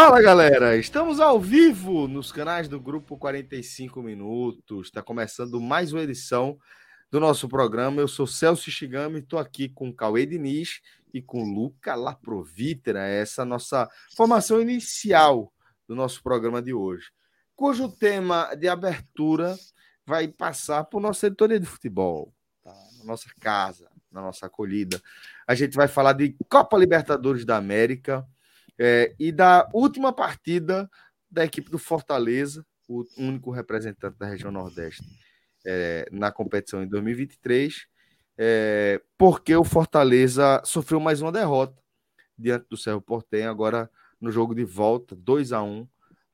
[0.00, 4.86] Fala galera, estamos ao vivo nos canais do Grupo 45 Minutos.
[4.86, 6.56] Está começando mais uma edição
[7.10, 8.00] do nosso programa.
[8.00, 10.80] Eu sou Celso Shigami, estou aqui com Cauê Diniz
[11.12, 15.52] e com Luca Laprovítera, essa nossa formação inicial
[15.88, 17.10] do nosso programa de hoje,
[17.56, 19.56] cujo tema de abertura
[20.06, 22.72] vai passar por nossa editoria de futebol, tá?
[22.98, 25.02] na nossa casa, na nossa acolhida.
[25.44, 28.24] A gente vai falar de Copa Libertadores da América
[28.78, 30.88] é, e da última partida
[31.30, 35.02] da equipe do Fortaleza, o único representante da região Nordeste
[35.66, 37.86] é, na competição em 2023,
[38.38, 41.76] é, porque o Fortaleza sofreu mais uma derrota
[42.38, 45.86] diante do Cerro Portem, agora no jogo de volta, 2 a 1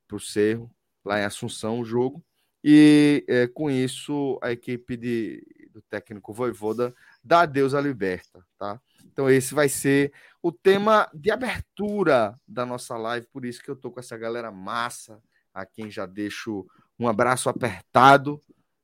[0.06, 0.70] para o Cerro,
[1.04, 2.24] lá em Assunção, o jogo.
[2.62, 8.80] E é, com isso, a equipe de, do técnico Voivoda dá adeus à liberta, tá?
[9.04, 10.12] Então, esse vai ser
[10.44, 14.52] o tema de abertura da nossa live, por isso que eu tô com essa galera
[14.52, 15.18] massa,
[15.54, 16.66] a quem já deixo
[16.98, 18.38] um abraço apertado,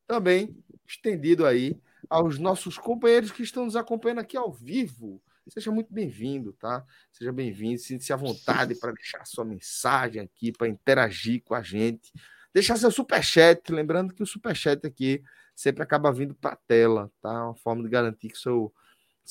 [0.07, 0.57] também
[0.89, 5.23] estendido aí aos nossos companheiros que estão nos acompanhando aqui ao vivo.
[5.49, 6.83] Seja muito bem-vindo, tá?
[7.13, 12.11] Seja bem-vindo, sinta-se à vontade para deixar sua mensagem aqui, para interagir com a gente.
[12.55, 15.23] Deixar seu superchat, lembrando que o superchat aqui
[15.55, 17.45] sempre acaba vindo para a tela, tá?
[17.45, 18.73] Uma forma de garantir que seu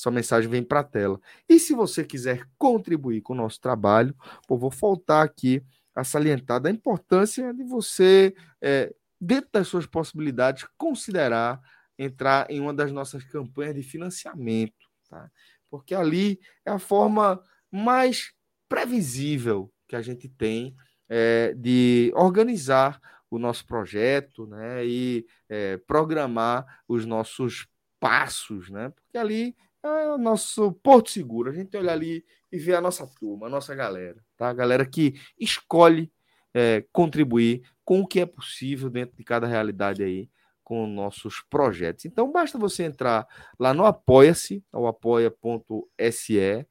[0.00, 1.20] sua mensagem vem para a tela.
[1.46, 4.16] E se você quiser contribuir com o nosso trabalho,
[4.48, 5.62] pô, vou faltar aqui
[5.94, 11.60] a salientar da importância de você, é, dentro das suas possibilidades, considerar
[11.98, 15.30] entrar em uma das nossas campanhas de financiamento, tá?
[15.68, 18.32] Porque ali é a forma mais
[18.70, 20.74] previsível que a gente tem
[21.10, 24.86] é, de organizar o nosso projeto, né?
[24.86, 27.66] E é, programar os nossos
[28.00, 28.88] passos, né?
[28.88, 31.50] Porque ali é o nosso porto seguro.
[31.50, 34.48] A gente olha ali e vê a nossa turma, a nossa galera, tá?
[34.48, 36.12] A galera que escolhe
[36.52, 40.28] é, contribuir com o que é possível dentro de cada realidade aí
[40.62, 42.04] com nossos projetos.
[42.04, 43.26] Então basta você entrar
[43.58, 46.66] lá no Apoia-se, ao apoia.se,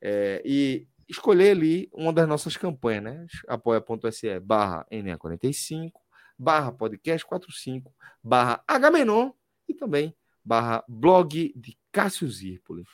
[0.00, 3.26] é, e escolher ali uma das nossas campanhas, né?
[3.48, 5.92] apoia.se barra NA45,
[6.38, 7.92] barra podcast 45,
[8.22, 9.32] barra Agamenon
[9.68, 10.14] e também
[10.44, 12.84] barra blog de Cássio Zirpoli.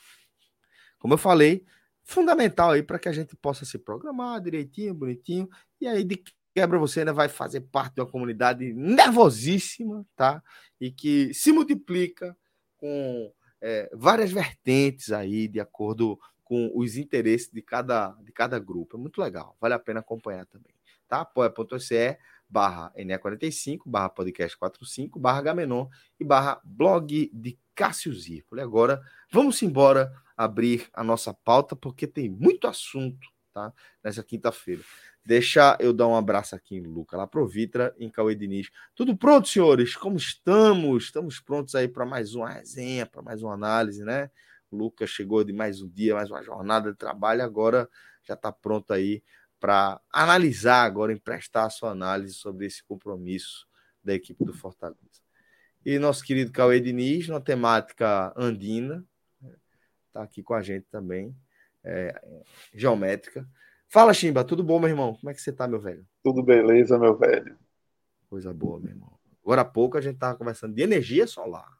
[0.97, 1.65] Como eu falei,
[2.03, 5.49] fundamental aí para que a gente possa se programar direitinho, bonitinho,
[5.79, 6.21] e aí de
[6.53, 10.43] quebra você ainda vai fazer parte de uma comunidade nervosíssima, tá?
[10.79, 12.35] E que se multiplica
[12.77, 18.97] com é, várias vertentes aí, de acordo com os interesses de cada, de cada grupo.
[18.97, 20.73] É muito legal, vale a pena acompanhar também,
[21.07, 21.21] tá?
[21.21, 22.17] apoia.se
[22.49, 25.87] barra NE45, barra podcast 45, barra Gamenon
[26.19, 28.61] e barra blog de Cássio Zirpoli.
[28.61, 29.01] Agora,
[29.31, 33.71] vamos embora abrir a nossa pauta, porque tem muito assunto, tá?
[34.03, 34.81] Nessa quinta-feira.
[35.23, 38.69] Deixa eu dar um abraço aqui em Luca, lá pro Vitra, em Cauê Diniz.
[38.95, 39.95] Tudo pronto, senhores?
[39.95, 41.03] Como estamos?
[41.03, 44.31] Estamos prontos aí para mais uma resenha, para mais uma análise, né?
[44.71, 47.87] O Lucas chegou de mais um dia, mais uma jornada de trabalho, agora
[48.23, 49.23] já está pronto aí
[49.59, 53.67] para analisar agora, emprestar a sua análise sobre esse compromisso
[54.03, 54.99] da equipe do Fortaleza.
[55.85, 59.05] E nosso querido Cauê Diniz, na temática andina,
[60.07, 61.35] está aqui com a gente também,
[61.83, 62.21] é,
[62.73, 63.47] geométrica.
[63.87, 65.15] Fala, Chimba, tudo bom, meu irmão?
[65.15, 66.05] Como é que você tá, meu velho?
[66.23, 67.57] Tudo beleza, meu velho.
[68.29, 69.17] Coisa boa, meu irmão.
[69.43, 71.79] Agora há pouco a gente tava conversando de energia solar.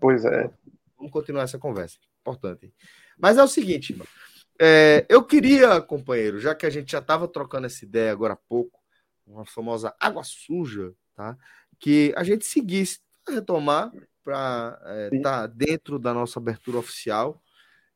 [0.00, 0.50] Pois é.
[0.96, 1.98] Vamos continuar essa conversa.
[2.20, 2.74] Importante.
[3.16, 3.96] Mas é o seguinte.
[4.62, 8.36] É, eu queria, companheiro, já que a gente já estava trocando essa ideia agora há
[8.36, 8.78] pouco,
[9.26, 11.34] uma famosa água suja, tá?
[11.78, 13.90] Que a gente seguisse, retomar
[14.22, 14.78] para
[15.12, 17.42] estar é, tá dentro da nossa abertura oficial,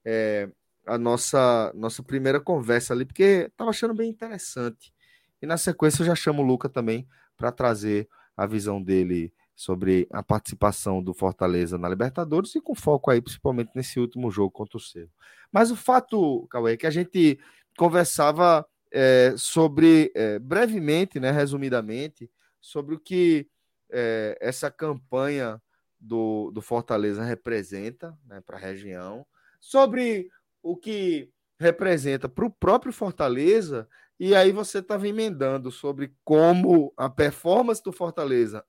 [0.07, 0.49] é,
[0.87, 4.95] a nossa, nossa primeira conversa ali, porque estava achando bem interessante.
[5.43, 7.07] E na sequência eu já chamo o Luca também
[7.37, 13.11] para trazer a visão dele sobre a participação do Fortaleza na Libertadores e com foco
[13.11, 15.11] aí principalmente nesse último jogo contra o Cerro.
[15.53, 17.39] Mas o fato, Cauê, é que a gente
[17.77, 22.31] conversava é, sobre, é, brevemente, né, resumidamente,
[22.61, 23.49] sobre o que
[23.91, 25.61] é, essa campanha
[26.01, 29.25] do, do Fortaleza representa né, para a região,
[29.61, 30.29] sobre
[30.63, 37.09] o que representa para o próprio Fortaleza, e aí você estava emendando sobre como a
[37.09, 38.65] performance do Fortaleza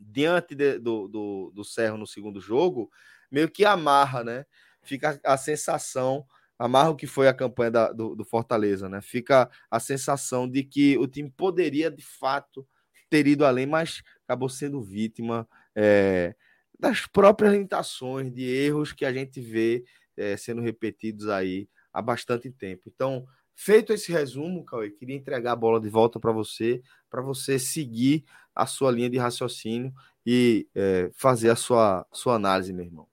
[0.00, 2.90] diante de, do, do, do Cerro no segundo jogo
[3.30, 4.46] meio que amarra, né?
[4.82, 6.26] Fica a sensação,
[6.58, 9.00] amarra o que foi a campanha da, do, do Fortaleza, né?
[9.00, 12.66] Fica a sensação de que o time poderia de fato
[13.08, 16.34] ter ido além, mas acabou sendo vítima é,
[16.78, 19.84] das próprias limitações, de erros que a gente vê
[20.16, 22.82] é, sendo repetidos aí há bastante tempo.
[22.86, 23.26] Então,
[23.62, 26.80] feito esse resumo, Cauê, queria entregar a bola de volta para você,
[27.10, 28.24] para você seguir
[28.54, 29.92] a sua linha de raciocínio
[30.24, 33.06] e é, fazer a sua, sua análise, meu irmão.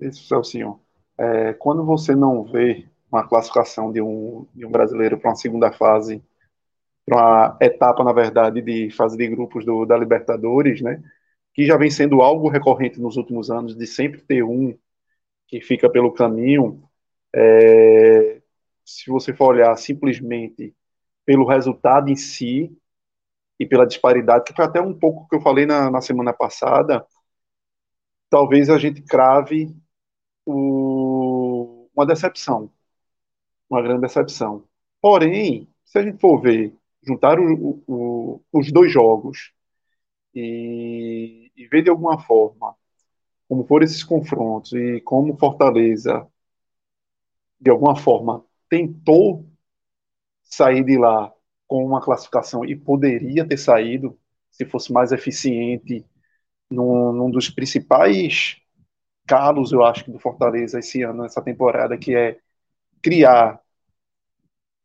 [0.00, 0.80] Isso, Celcinho.
[1.18, 5.72] É, quando você não vê uma classificação de um, de um brasileiro para uma segunda
[5.72, 6.22] fase
[7.04, 11.02] para uma etapa, na verdade, de fase de grupos do, da Libertadores, né?
[11.52, 14.78] Que já vem sendo algo recorrente nos últimos anos, de sempre ter um
[15.48, 16.88] que fica pelo caminho.
[17.34, 18.41] É,
[18.84, 20.74] se você for olhar simplesmente
[21.24, 22.76] pelo resultado em si
[23.58, 27.06] e pela disparidade, que foi até um pouco que eu falei na, na semana passada,
[28.30, 29.74] talvez a gente crave
[30.46, 32.70] o, uma decepção,
[33.68, 34.64] uma grande decepção.
[35.00, 39.52] Porém, se a gente for ver juntar o, o, os dois jogos
[40.34, 42.74] e, e, ver de alguma forma
[43.48, 46.26] como foram esses confrontos e como Fortaleza,
[47.60, 49.46] de alguma forma, tentou
[50.42, 51.30] sair de lá
[51.68, 54.18] com uma classificação e poderia ter saído
[54.50, 56.06] se fosse mais eficiente
[56.70, 58.56] num, num dos principais
[59.26, 62.38] calos, eu acho, do Fortaleza esse ano, nessa temporada, que é
[63.02, 63.60] criar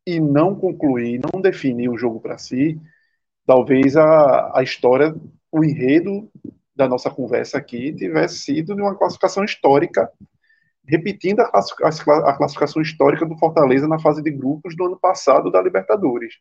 [0.06, 2.78] e não concluir, não definir o jogo para si,
[3.46, 5.16] talvez a, a história,
[5.50, 6.30] o enredo
[6.76, 10.12] da nossa conversa aqui tivesse sido de uma classificação histórica,
[10.88, 15.62] repetindo a, a classificação histórica do Fortaleza na fase de grupos do ano passado da
[15.62, 16.36] Libertadores,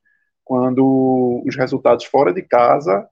[0.45, 3.09] quando os resultados fora de casa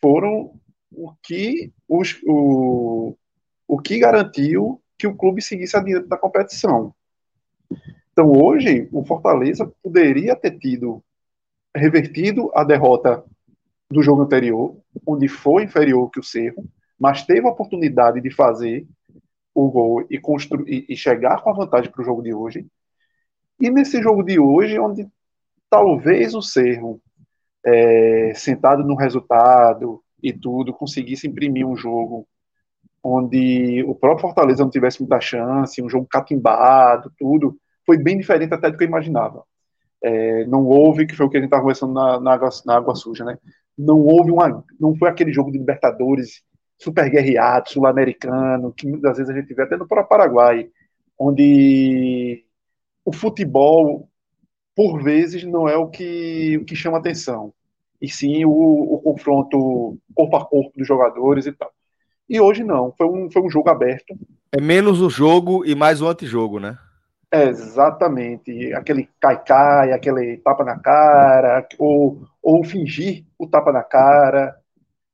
[0.00, 0.52] foram
[0.90, 3.14] o que, os, o,
[3.68, 6.94] o que garantiu que o clube seguisse adiante da competição.
[8.12, 11.04] Então, hoje, o Fortaleza poderia ter tido
[11.76, 13.22] revertido a derrota
[13.90, 16.64] do jogo anterior, onde foi inferior que o Cerro,
[16.98, 18.86] mas teve a oportunidade de fazer
[19.56, 22.66] o gol e, construir, e chegar com a vantagem para o jogo de hoje.
[23.58, 25.08] E nesse jogo de hoje, onde
[25.70, 27.00] talvez o Cerro,
[27.64, 32.28] é, sentado no resultado e tudo, conseguisse imprimir um jogo
[33.02, 37.56] onde o próprio Fortaleza não tivesse muita chance, um jogo catimbado, tudo,
[37.86, 39.42] foi bem diferente até do que eu imaginava.
[40.02, 42.76] É, não houve, que foi o que a gente estava conversando na, na, água, na
[42.76, 43.38] água suja, né?
[43.76, 44.62] Não houve uma.
[44.78, 46.42] Não foi aquele jogo de Libertadores
[46.78, 50.68] super guerreado, sul-americano, que muitas vezes a gente vê até no próprio Paraguai,
[51.18, 52.44] onde
[53.04, 54.08] o futebol,
[54.74, 57.52] por vezes, não é o que, o que chama atenção,
[58.00, 61.70] e sim o, o confronto corpo a corpo dos jogadores e tal.
[62.28, 64.14] E hoje não, foi um, foi um jogo aberto.
[64.52, 66.76] É menos o jogo e mais o antijogo, né?
[67.32, 68.72] Exatamente.
[68.72, 74.56] Aquele cai-cai, aquele tapa na cara, ou, ou fingir o tapa na cara,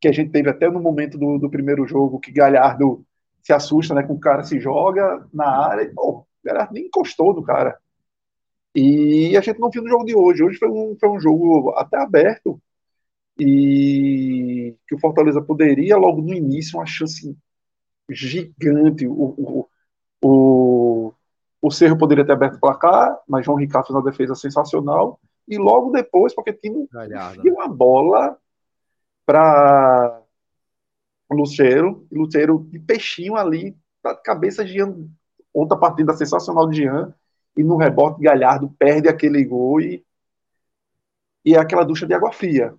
[0.03, 3.07] que a gente teve até no momento do, do primeiro jogo, que Galhardo
[3.41, 4.03] se assusta, né?
[4.03, 7.79] Com o cara se joga na área e, pô, o Galhardo nem encostou no cara.
[8.75, 10.43] E a gente não viu no jogo de hoje.
[10.43, 12.61] Hoje foi um, foi um jogo até aberto
[13.39, 17.37] e que o Fortaleza poderia, logo no início, uma chance
[18.11, 19.07] gigante.
[19.07, 19.69] O, o,
[20.21, 21.15] o
[21.65, 25.21] o Cerro poderia ter aberto o placar, mas João Ricardo fez uma defesa sensacional.
[25.47, 26.75] E logo depois, porque tinha
[27.55, 28.37] uma bola
[29.25, 30.23] para
[31.31, 33.77] Luceiro, e Luceiro de peixinho ali,
[34.25, 35.09] cabeça de Jean,
[35.53, 37.15] outra partida sensacional de Jean,
[37.57, 40.05] e no rebote Galhardo perde aquele gol e,
[41.45, 42.75] e é aquela ducha de água fria.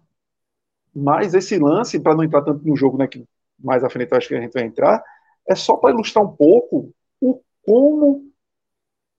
[0.95, 3.25] Mas esse lance, para não entrar tanto no jogo, né, que
[3.59, 5.03] mais à frente eu acho que a gente vai entrar,
[5.47, 8.31] é só para ilustrar um pouco o como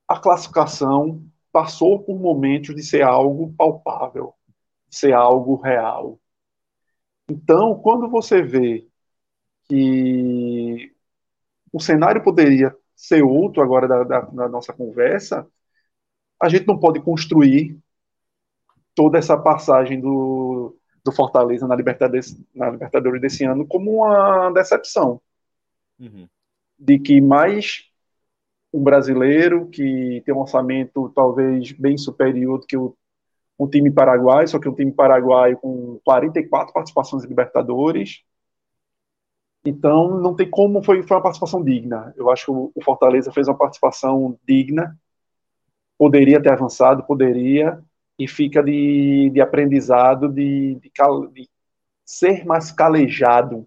[0.07, 4.35] a classificação passou por momentos de ser algo palpável,
[4.89, 6.19] de ser algo real.
[7.29, 8.87] Então, quando você vê
[9.65, 10.93] que
[11.73, 15.47] o cenário poderia ser outro agora da, da, da nossa conversa,
[16.41, 17.79] a gente não pode construir
[18.95, 25.21] toda essa passagem do, do Fortaleza na Libertadores, na Libertadores desse ano como uma decepção.
[25.99, 26.29] Uhum.
[26.79, 27.91] De que mais
[28.73, 32.97] um brasileiro que tem um orçamento talvez bem superior do que o,
[33.59, 38.23] um time paraguaio, só que um time paraguaio com 44 participações em Libertadores.
[39.65, 42.13] Então, não tem como, foi, foi uma participação digna.
[42.17, 44.99] Eu acho que o, Fortaleza fez uma participação digna,
[45.99, 47.83] poderia ter avançado, poderia,
[48.19, 50.93] e fica de, de aprendizado de, de,
[51.33, 51.51] de
[52.05, 53.67] ser mais calejado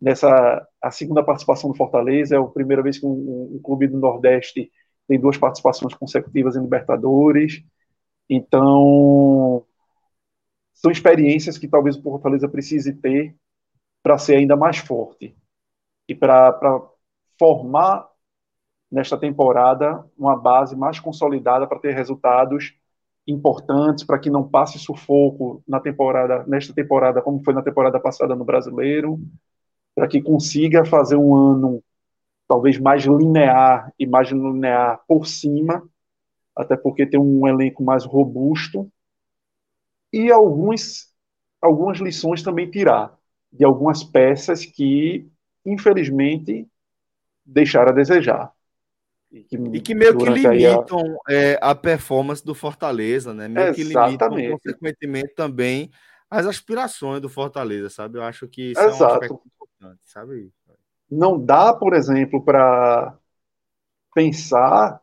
[0.00, 3.98] nessa a segunda participação do Fortaleza é a primeira vez que um, um, clube do
[3.98, 4.70] Nordeste
[5.08, 7.64] tem duas participações consecutivas em Libertadores
[8.28, 9.64] então
[10.74, 13.34] são experiências que talvez o Fortaleza precise ter
[14.02, 15.36] para ser ainda mais forte
[16.08, 16.52] e para
[17.38, 18.08] formar
[18.90, 22.74] nesta temporada uma base mais consolidada para ter resultados
[23.26, 28.34] importantes para que não passe sufoco na temporada, nesta temporada, como foi na temporada passada
[28.34, 29.20] no Brasileiro,
[29.94, 31.82] para que consiga fazer um ano
[32.48, 35.82] talvez mais linear e mais linear por cima,
[36.58, 38.90] até porque tem um elenco mais robusto
[40.12, 41.06] e alguns,
[41.62, 43.16] algumas lições também tirar
[43.52, 45.30] de algumas peças que,
[45.64, 46.66] infelizmente,
[47.46, 48.52] deixaram a desejar.
[49.30, 51.32] E que, e que meio que limitam a...
[51.32, 51.74] É, a...
[51.74, 53.46] performance do Fortaleza, né?
[53.46, 54.18] Meio Exatamente.
[54.18, 55.90] que limitam, consequentemente, também
[56.28, 58.18] as aspirações do Fortaleza, sabe?
[58.18, 59.04] Eu acho que isso Exato.
[59.04, 60.52] é um aspecto importante, sabe?
[61.10, 63.16] Não dá, por exemplo, para
[64.14, 65.00] pensar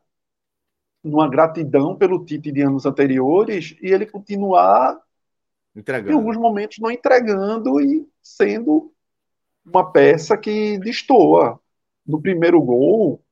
[1.06, 5.00] numa gratidão pelo Tite de anos anteriores e ele continuar
[5.76, 6.12] entregando.
[6.12, 8.92] em alguns momentos não entregando e sendo
[9.64, 11.60] uma peça que destoa.
[12.06, 13.24] No primeiro gol,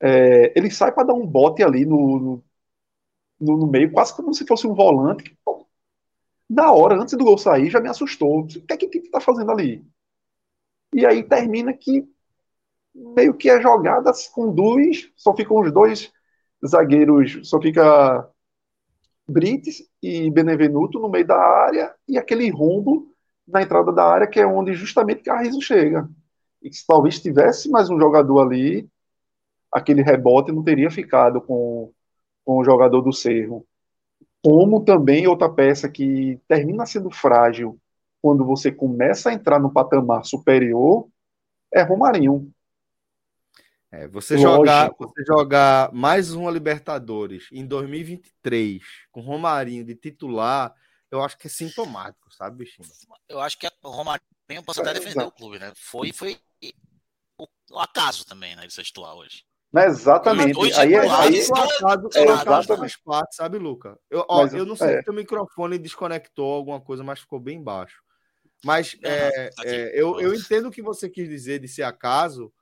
[0.00, 2.42] é, ele sai para dar um bote ali no,
[3.38, 5.24] no, no, meio, quase como se fosse um volante.
[5.24, 5.66] Que, pô,
[6.48, 8.40] na hora, antes do gol sair, já me assustou.
[8.40, 9.84] O que é que o Tite está fazendo ali?
[10.94, 12.08] E aí termina que
[12.94, 16.10] meio que a jogada se conduz, só ficam os dois
[16.66, 18.28] zagueiros, só fica
[19.28, 23.12] Brites e Benevenuto no meio da área e aquele rombo
[23.46, 26.08] na entrada da área, que é onde justamente Carrizo chega.
[26.62, 28.88] E se talvez tivesse mais um jogador ali,
[29.72, 31.92] aquele rebote não teria ficado com,
[32.44, 33.64] com o jogador do Cerro.
[34.42, 37.78] Como também outra peça que termina sendo frágil
[38.20, 41.08] quando você começa a entrar no patamar superior
[41.72, 42.50] é Romarinho.
[43.90, 50.74] É, você, jogar, você jogar mais uma Libertadores em 2023 com Romarinho de titular,
[51.10, 52.86] eu acho que é sintomático, sabe, bichinho?
[53.26, 55.72] Eu acho que o Romarinho posso até defender é, o clube, né?
[55.74, 56.38] Foi, foi
[57.38, 59.44] o, o acaso também, né, ser titular hoje.
[59.72, 60.58] Não, exatamente.
[60.58, 62.98] Hoje, aí, é, aí, aí, é, exatamente.
[63.02, 63.98] Parte, sabe, Luca?
[64.10, 65.02] Eu, ó, mas, eu não sei é.
[65.02, 68.02] se o microfone desconectou alguma coisa, mas ficou bem baixo.
[68.64, 72.52] Mas é, tá é, eu, eu entendo o que você quis dizer de ser acaso,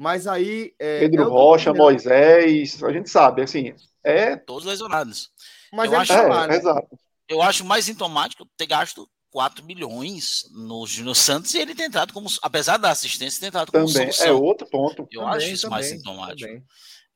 [0.00, 0.72] mas aí.
[0.78, 3.74] É, Pedro Rocha, Moisés, a gente sabe, assim.
[4.02, 4.34] É...
[4.34, 5.30] Todos lesionados.
[5.70, 6.56] Mas eu, acho, é, né?
[6.56, 6.98] exato.
[7.28, 12.14] eu acho mais sintomático ter gasto 4 milhões no Júnior Santos e ele ter entrado
[12.14, 14.26] como, apesar da assistência, ter entrado como também, solução.
[14.26, 15.06] É outro ponto.
[15.12, 16.62] Eu também, acho isso também, mais sintomático.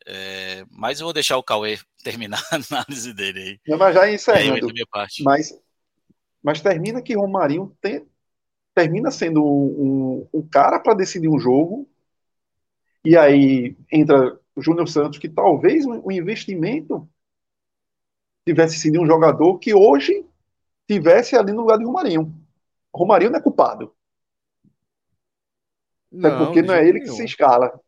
[0.06, 3.60] É, mas eu vou deixar o Cauê terminar a análise dele aí.
[3.66, 4.68] Não, mas já encerrando.
[5.22, 5.58] Mas,
[6.42, 8.06] mas termina que Romarinho tem,
[8.74, 11.88] termina sendo um, um, um cara para decidir um jogo.
[13.04, 17.08] E aí entra o Júnior Santos, que talvez o investimento
[18.46, 20.24] tivesse sido um jogador que hoje
[20.86, 22.34] tivesse ali no lugar de Romarinho.
[22.94, 23.94] Romarinho não é culpado.
[26.10, 27.78] Não, é porque não é ele que se escala.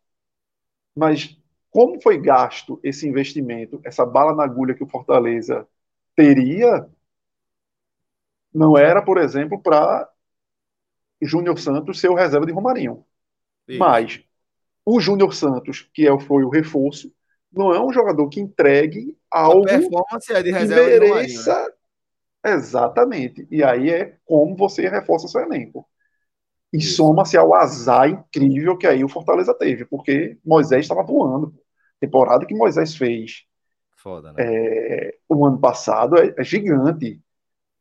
[0.95, 1.39] Mas
[1.71, 5.69] como foi gasto esse investimento, essa bala na agulha que o Fortaleza
[6.17, 6.89] teria,
[8.53, 10.11] não era, por exemplo, para
[11.21, 13.05] Júnior Santos ser o reserva de Romarinho.
[13.69, 13.79] Isso.
[13.79, 14.26] Mas
[14.87, 17.13] o Júnior Santos, que é, foi o reforço,
[17.53, 22.53] não é um jogador que entregue algo é de reserva que mereça né?
[22.55, 23.47] Exatamente.
[23.51, 25.85] E aí é como você reforça seu elenco.
[26.73, 31.53] E soma-se ao azar incrível que aí o Fortaleza teve, porque Moisés estava voando.
[31.99, 33.45] Temporada que Moisés fez
[33.97, 34.37] Foda, né?
[34.39, 37.21] é, o ano passado é, é, gigante.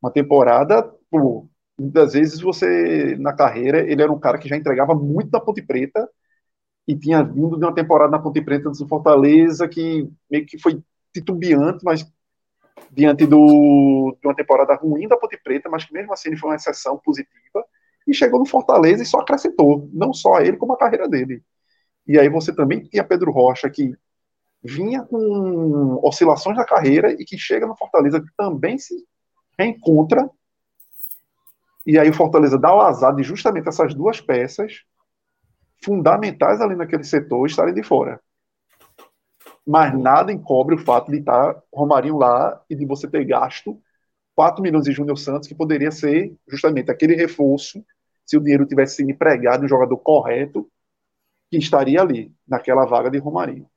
[0.01, 0.81] Uma temporada,
[1.11, 1.47] pô,
[1.77, 5.61] muitas vezes você, na carreira, ele era um cara que já entregava muito na Ponte
[5.61, 6.09] Preta
[6.87, 10.81] e tinha vindo de uma temporada na Ponte Preta do Fortaleza que meio que foi
[11.13, 12.05] titubeante, mas
[12.91, 16.49] diante do, de uma temporada ruim da Ponte Preta, mas que mesmo assim ele foi
[16.49, 17.65] uma exceção positiva,
[18.07, 21.43] e chegou no Fortaleza e só acrescentou, não só a ele, como a carreira dele.
[22.07, 23.95] E aí você também tinha Pedro Rocha, que
[24.63, 28.95] vinha com oscilações na carreira e que chega no Fortaleza, que também se
[29.57, 30.29] reencontra
[31.85, 34.83] E aí o Fortaleza dá o azar de justamente essas duas peças
[35.83, 38.19] fundamentais ali naquele setor estarem de fora.
[39.65, 43.81] Mas nada encobre o fato de estar Romarinho lá e de você ter gasto
[44.35, 47.83] 4 milhões de Júnior Santos, que poderia ser justamente aquele reforço,
[48.25, 50.69] se o dinheiro tivesse sido empregado em um jogador correto,
[51.49, 53.69] que estaria ali, naquela vaga de Romarinho.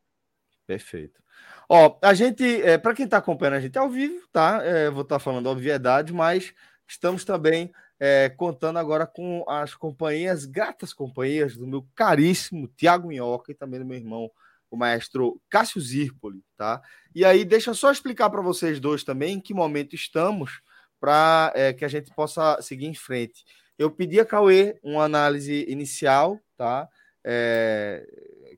[0.67, 1.23] Perfeito.
[1.69, 4.61] Ó, a gente, é, para quem está acompanhando a gente ao vivo, tá?
[4.65, 6.53] É, vou estar tá falando obviedade, mas
[6.87, 13.51] estamos também é, contando agora com as companhias, gratas companhias do meu caríssimo Tiago Minhoca
[13.51, 14.31] e também do meu irmão,
[14.71, 16.83] o maestro Cássio Zirpoli, tá?
[17.15, 20.61] E aí, deixa eu só explicar para vocês dois também em que momento estamos
[21.01, 23.45] para é, que a gente possa seguir em frente.
[23.79, 26.89] Eu pedi a Cauê uma análise inicial, tá?
[27.25, 28.07] É,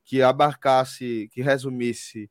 [0.04, 2.30] que abarcasse, que resumisse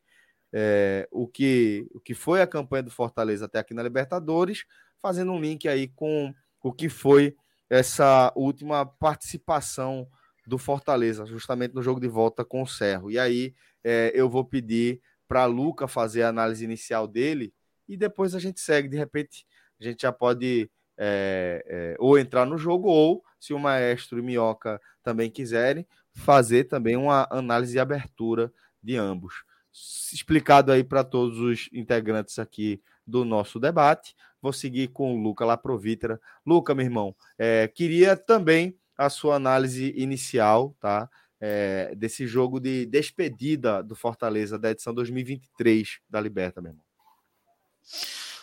[0.52, 4.66] é, o, que, o que foi a campanha do Fortaleza até aqui na Libertadores,
[5.02, 7.36] fazendo um link aí com o que foi
[7.70, 10.08] essa última participação
[10.48, 13.12] do Fortaleza, justamente no jogo de volta com o Cerro.
[13.12, 17.54] E aí é, eu vou pedir para Luca fazer a análise inicial dele
[17.88, 18.88] e depois a gente segue.
[18.90, 19.46] De repente,
[19.80, 24.22] a gente já pode é, é, ou entrar no jogo, ou, se o maestro e
[24.22, 28.52] Minhoca também quiserem, fazer também uma análise de abertura
[28.84, 29.44] de ambos.
[29.72, 34.16] Explicado aí para todos os integrantes aqui do nosso debate.
[34.42, 36.20] Vou seguir com o Luca Laprovitra.
[36.46, 41.10] Luca, meu irmão, é, queria também a sua análise inicial, tá?
[41.42, 46.84] É, desse jogo de despedida do Fortaleza da edição 2023 da Liberta, meu irmão.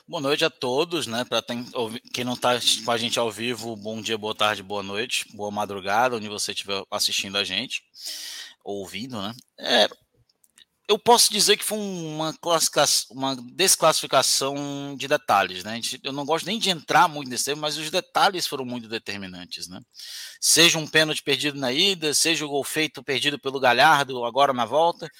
[0.09, 1.25] Boa noite a todos, né?
[1.25, 1.43] Para
[2.13, 5.51] quem não está com a gente ao vivo, bom dia, boa tarde, boa noite, boa
[5.51, 7.83] madrugada, onde você estiver assistindo a gente,
[8.65, 9.35] ouvindo, né?
[9.59, 9.89] É,
[10.89, 12.35] eu posso dizer que foi uma,
[13.11, 15.81] uma desclassificação de detalhes, né?
[16.03, 19.67] Eu não gosto nem de entrar muito nesse tema, mas os detalhes foram muito determinantes,
[19.67, 19.81] né?
[20.41, 24.65] Seja um pênalti perdido na ida, seja o gol feito perdido pelo Galhardo agora na
[24.65, 25.11] volta,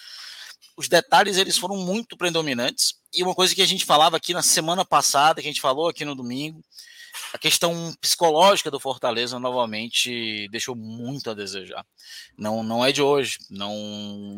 [0.77, 2.95] os detalhes eles foram muito predominantes.
[3.13, 5.89] E uma coisa que a gente falava aqui na semana passada, que a gente falou
[5.89, 6.63] aqui no domingo,
[7.33, 11.85] a questão psicológica do Fortaleza novamente deixou muito a desejar.
[12.37, 13.75] Não, não é de hoje, não,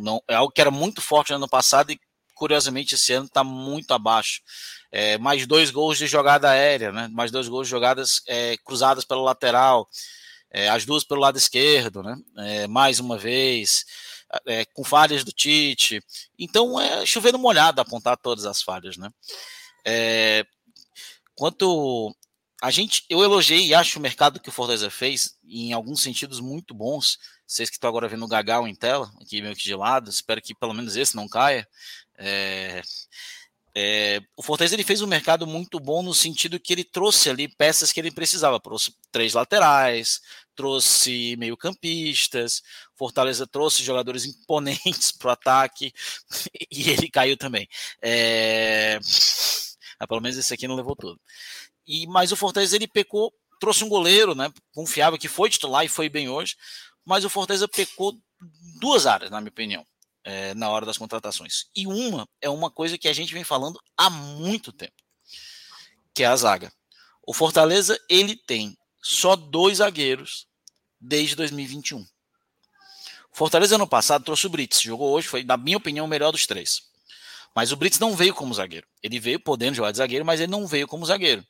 [0.03, 2.01] não é algo que era muito forte no ano passado e
[2.35, 4.40] curiosamente esse ano está muito abaixo.
[4.90, 7.09] É, mais dois gols de jogada aérea, né?
[7.09, 9.88] mais dois gols de jogadas é, cruzadas pela lateral,
[10.51, 12.16] é, as duas pelo lado esquerdo, né?
[12.38, 13.85] É, mais uma vez.
[14.46, 16.03] É, com falhas do Tite.
[16.38, 19.11] Então é chovendo molhado apontar todas as falhas, né?
[19.87, 20.44] É,
[21.35, 22.14] quanto
[22.61, 26.40] a gente, eu elogiei e acho o mercado que o Fortaleza fez em alguns sentidos
[26.40, 27.18] muito bons.
[27.47, 30.42] Vocês que estão agora vendo o Gagal em tela, aqui meio que de lado, espero
[30.42, 31.68] que pelo menos esse não caia.
[32.16, 32.83] É,
[33.75, 37.47] é, o Fortaleza ele fez um mercado muito bom no sentido que ele trouxe ali
[37.47, 38.59] peças que ele precisava.
[38.59, 40.21] Trouxe três laterais,
[40.57, 42.61] trouxe meio-campistas,
[42.97, 45.94] Fortaleza trouxe jogadores imponentes para o ataque
[46.73, 47.68] e ele caiu também.
[48.03, 48.99] É,
[50.09, 51.21] pelo menos esse aqui não levou tudo.
[51.88, 54.53] E, mas o Fortaleza ele pecou, trouxe um goleiro, né?
[54.74, 56.55] Confiável que foi titular e foi bem hoje,
[57.05, 58.14] mas o Fortaleza pecou
[58.79, 59.87] duas áreas, na minha opinião,
[60.22, 61.64] é, na hora das contratações.
[61.74, 64.92] E uma é uma coisa que a gente vem falando há muito tempo,
[66.14, 66.70] que é a zaga.
[67.27, 70.46] O Fortaleza ele tem só dois zagueiros
[71.01, 72.01] desde 2021.
[72.01, 72.07] O
[73.33, 76.46] Fortaleza ano passado trouxe o Brits, jogou hoje, foi, na minha opinião, o melhor dos
[76.46, 76.88] três.
[77.54, 78.87] Mas o Brits não veio como zagueiro.
[79.02, 81.44] Ele veio podendo jogar de zagueiro, mas ele não veio como zagueiro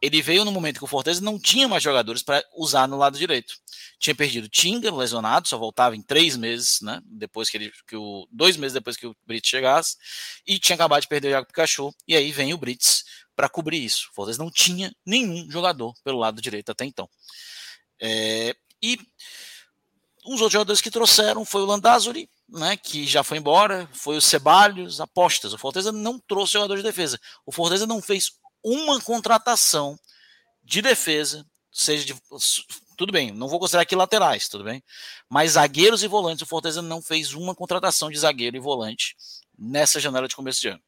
[0.00, 3.18] ele veio no momento que o Fortaleza não tinha mais jogadores para usar no lado
[3.18, 3.54] direito.
[3.98, 7.00] Tinha perdido Tinga, lesionado, só voltava em três meses, né?
[7.04, 7.72] Depois que ele.
[7.86, 9.96] Que o, dois meses depois que o Brits chegasse.
[10.46, 11.94] E tinha acabado de perder o Iago Pikachu.
[12.06, 13.04] E aí vem o Brits
[13.34, 14.08] para cobrir isso.
[14.10, 17.08] O Fortaleza não tinha nenhum jogador pelo lado direito até então.
[18.00, 18.98] É, e
[20.26, 24.20] os outros jogadores que trouxeram foi o Landázuri, né, que já foi embora, foi o
[24.20, 25.52] Ceballos, apostas.
[25.52, 27.18] O Fortaleza não trouxe jogador de defesa.
[27.44, 28.32] O Fortaleza não fez
[28.62, 29.98] uma contratação
[30.62, 32.14] de defesa, seja de.
[32.96, 34.82] Tudo bem, não vou considerar aqui laterais, tudo bem?
[35.28, 39.14] Mas zagueiros e volantes, o Fortaleza não fez uma contratação de zagueiro e volante
[39.58, 40.82] nessa janela de começo de ano.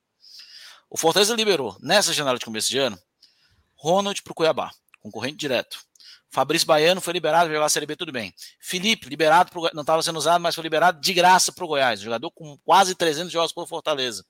[0.88, 2.98] O Fortaleza liberou, nessa janela de começo de ano,
[3.74, 5.80] Ronald para o Cuiabá, concorrente direto.
[6.30, 8.34] Fabrício Baiano foi liberado para jogar a Série B, tudo bem.
[8.60, 12.00] Felipe, liberado, pro, não estava sendo usado, mas foi liberado de graça para o Goiás.
[12.00, 14.24] Jogador com quase 300 jogos pelo Fortaleza.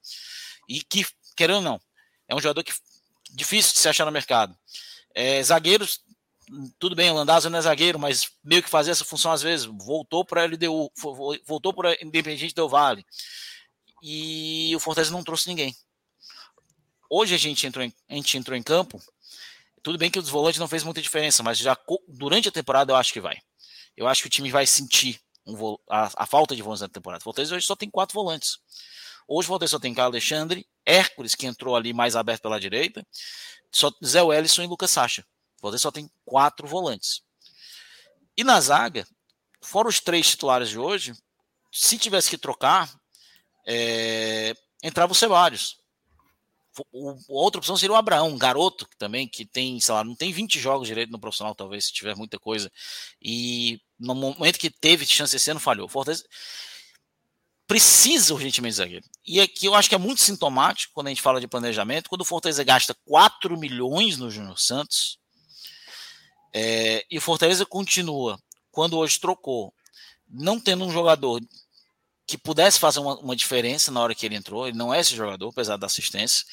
[0.69, 1.05] E que,
[1.37, 1.81] querendo ou não,
[2.29, 2.73] é um jogador que
[3.31, 4.57] difícil de se achar no mercado.
[5.15, 6.01] É, zagueiros,
[6.79, 9.67] tudo bem, o Landazzo não é zagueiro, mas meio que fazia essa função às vezes.
[9.67, 10.91] Voltou para a LDU,
[11.45, 13.05] voltou para Independente Del Vale.
[14.03, 15.75] E o Fortaleza não trouxe ninguém.
[17.11, 19.01] Hoje a gente entrou em, a gente entrou em campo.
[19.89, 21.75] Tudo bem que os volantes não fez muita diferença, mas já
[22.09, 23.39] durante a temporada eu acho que vai.
[23.97, 27.25] Eu acho que o time vai sentir um, a, a, falta de volantes na temporada.
[27.25, 28.59] O hoje só tem quatro volantes.
[29.27, 33.03] Hoje o Fortaleza só tem Carlos Alexandre, Hércules, que entrou ali mais aberto pela direita,
[33.73, 35.25] só Zé Wellison e Lucas Sacha.
[35.63, 37.23] O só tem quatro volantes.
[38.37, 39.09] E na zaga,
[39.63, 41.15] fora os três titulares de hoje,
[41.73, 42.95] se tivesse que trocar,
[43.67, 45.78] é, entrava o Ceballos.
[46.93, 50.33] O, outra opção seria o Abraão, um garoto também que tem, sei lá, não tem
[50.33, 52.71] 20 jogos direito no profissional, talvez, se tiver muita coisa.
[53.21, 55.89] E no momento que teve chance esse ano, falhou.
[55.89, 56.25] Fortaleza
[57.67, 59.05] precisa urgentemente de zagueiro.
[59.27, 62.23] E aqui eu acho que é muito sintomático quando a gente fala de planejamento, quando
[62.23, 65.19] o Fortaleza gasta 4 milhões no Júnior Santos,
[66.53, 69.73] é, e o Fortaleza continua, quando hoje trocou,
[70.27, 71.43] não tendo um jogador
[72.29, 74.69] que pudesse fazer uma, uma, diferença na hora que ele entrou.
[74.69, 76.45] Ele não é esse jogador, apesar da assistência.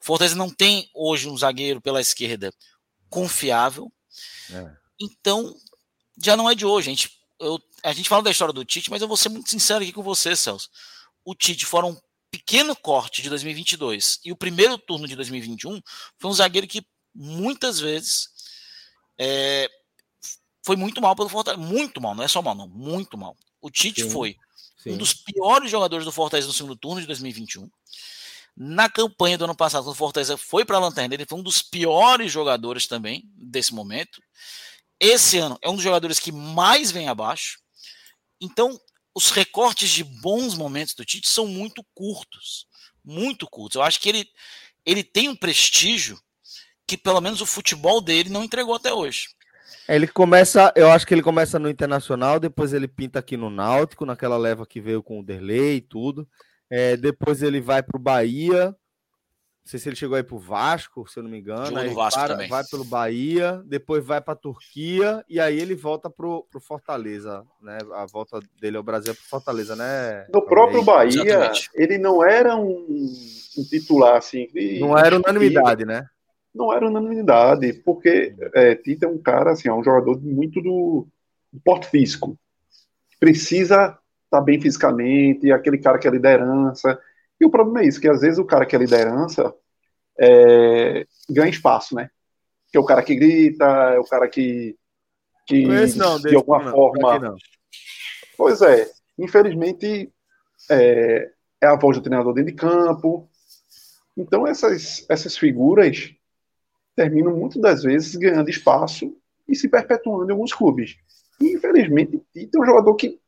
[0.00, 2.52] Fortaleza não tem hoje um zagueiro pela esquerda
[3.08, 3.90] confiável.
[4.50, 4.76] É.
[5.00, 5.54] Então,
[6.20, 6.90] já não é de hoje.
[6.90, 9.48] A gente, eu, a gente fala da história do Tite, mas eu vou ser muito
[9.48, 10.68] sincero aqui com você, Celso.
[11.24, 11.96] O Tite, fora um
[12.28, 15.80] pequeno corte de 2022 e o primeiro turno de 2021,
[16.18, 18.28] foi um zagueiro que muitas vezes
[19.16, 19.70] é,
[20.64, 21.64] foi muito mal pelo Fortaleza.
[21.64, 22.66] Muito mal, não é só mal, não.
[22.66, 23.36] Muito mal.
[23.60, 24.10] O Tite Sim.
[24.10, 24.36] foi
[24.82, 24.92] Sim.
[24.94, 27.70] um dos piores jogadores do Fortaleza no segundo turno de 2021.
[28.56, 31.42] Na campanha do ano passado, quando o Fortaleza foi para a lanterna, ele foi um
[31.42, 34.20] dos piores jogadores também desse momento.
[34.98, 37.60] Esse ano é um dos jogadores que mais vem abaixo.
[38.40, 38.78] Então,
[39.14, 42.66] os recortes de bons momentos do Tite são muito curtos.
[43.04, 43.76] Muito curtos.
[43.76, 44.28] Eu acho que ele,
[44.84, 46.20] ele tem um prestígio
[46.86, 49.28] que, pelo menos, o futebol dele não entregou até hoje.
[49.88, 54.06] Ele começa, eu acho que ele começa no Internacional, depois ele pinta aqui no Náutico,
[54.06, 56.26] naquela leva que veio com o Derlei e tudo.
[56.70, 58.66] É, depois ele vai para o Bahia.
[58.66, 61.76] Não sei se ele chegou aí para o Vasco, se eu não me engano.
[61.78, 62.48] Aí Vasco para, também.
[62.48, 67.44] vai pelo Bahia, depois vai para a Turquia e aí ele volta para o Fortaleza,
[67.60, 67.78] né?
[67.92, 70.26] A volta dele ao Brasil é para Fortaleza, né?
[70.32, 71.70] No próprio Bahia, Exatamente.
[71.74, 72.86] ele não era um,
[73.56, 74.48] um titular assim.
[74.52, 76.08] De, não era unanimidade, né?
[76.54, 81.06] Não era unanimidade, porque é, Tita é um cara, assim, é um jogador muito do,
[81.52, 82.38] do porte físico.
[83.18, 86.98] Precisa estar tá bem fisicamente, aquele cara que é liderança.
[87.40, 89.54] E o problema é isso, que às vezes o cara que é liderança
[90.18, 92.10] é, ganha espaço, né?
[92.70, 94.76] Que é o cara que grita, é o cara que,
[95.46, 97.34] que não, de alguma não, forma.
[98.36, 100.12] Pois é, infelizmente
[100.70, 103.28] é, é a voz do treinador dentro de campo.
[104.16, 106.14] Então essas, essas figuras
[106.94, 109.16] terminam muitas das vezes ganhando espaço
[109.48, 110.96] e se perpetuando em alguns clubes.
[111.40, 113.18] E, infelizmente, Tite é um jogador que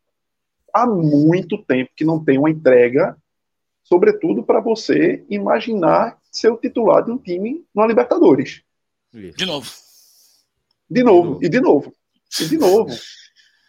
[0.73, 3.17] há muito tempo que não tem uma entrega,
[3.83, 8.63] sobretudo para você imaginar ser o titular de um time na Libertadores.
[9.13, 9.71] De novo.
[10.91, 11.95] De novo, e de novo,
[12.41, 12.93] e de novo.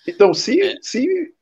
[0.07, 0.75] Então, se, é.
[0.83, 1.33] se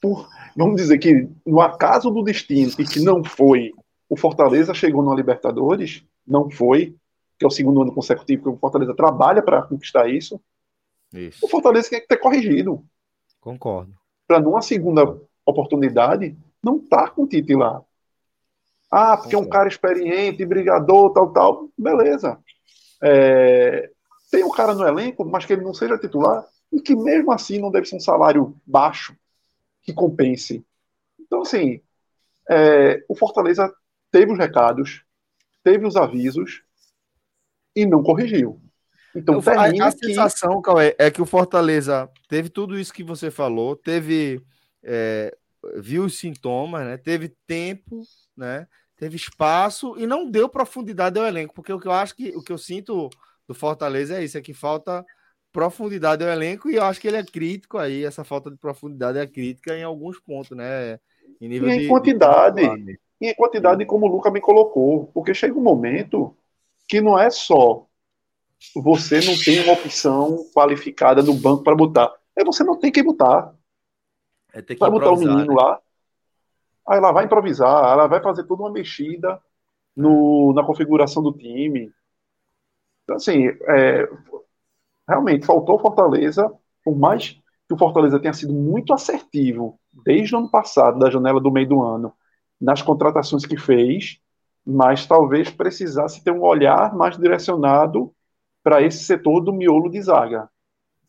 [0.00, 3.72] por, vamos dizer que no acaso do destino e que não foi,
[4.08, 6.94] o Fortaleza chegou na Libertadores, não foi,
[7.38, 10.40] que é o segundo ano consecutivo que o Fortaleza trabalha para conquistar isso,
[11.12, 12.84] isso, o Fortaleza tem que ter corrigido.
[13.40, 13.94] Concordo.
[14.26, 17.82] Para numa segunda oportunidade, não tá com o Tite lá.
[18.90, 21.68] Ah, porque é um cara experiente, brigador, tal, tal.
[21.76, 22.38] Beleza.
[23.02, 23.90] É,
[24.30, 27.60] tem um cara no elenco, mas que ele não seja titular, e que mesmo assim
[27.60, 29.16] não deve ser um salário baixo
[29.82, 30.64] que compense.
[31.20, 31.80] Então, assim,
[32.50, 33.72] é, o Fortaleza
[34.10, 35.04] teve os recados,
[35.62, 36.63] teve os avisos,
[37.74, 38.60] e não corrigiu.
[39.14, 40.06] Então, a, a que...
[40.06, 44.42] sensação, Cauê, é que o Fortaleza teve tudo isso que você falou, teve
[44.82, 45.34] é,
[45.76, 46.96] viu os sintomas, né?
[46.96, 48.02] Teve tempo,
[48.36, 48.66] né?
[48.96, 52.42] Teve espaço e não deu profundidade ao elenco, porque o que eu acho que o
[52.42, 53.08] que eu sinto
[53.46, 55.04] do Fortaleza é isso, é que falta
[55.52, 59.18] profundidade ao elenco e eu acho que ele é crítico aí, essa falta de profundidade
[59.18, 60.98] é crítica em alguns pontos, né?
[61.40, 62.98] Em nível e em de, quantidade, de...
[63.20, 66.36] e em quantidade como o Luca me colocou, porque chega um momento
[66.88, 67.86] que não é só
[68.74, 72.12] você não tem uma opção qualificada no banco para botar.
[72.36, 73.54] É você não tem que botar.
[74.52, 75.54] É que vai botar o um menino né?
[75.54, 75.80] lá.
[76.88, 79.40] Aí ela vai improvisar, ela vai fazer toda uma mexida
[79.96, 81.92] no, na configuração do time.
[83.02, 84.08] Então, assim, é,
[85.08, 86.50] realmente faltou Fortaleza,
[86.84, 87.30] por mais
[87.66, 91.68] que o Fortaleza tenha sido muito assertivo desde o ano passado, da janela do meio
[91.68, 92.12] do ano,
[92.60, 94.20] nas contratações que fez,
[94.66, 98.14] mas talvez precisasse ter um olhar mais direcionado
[98.62, 100.48] para esse setor do miolo de zaga.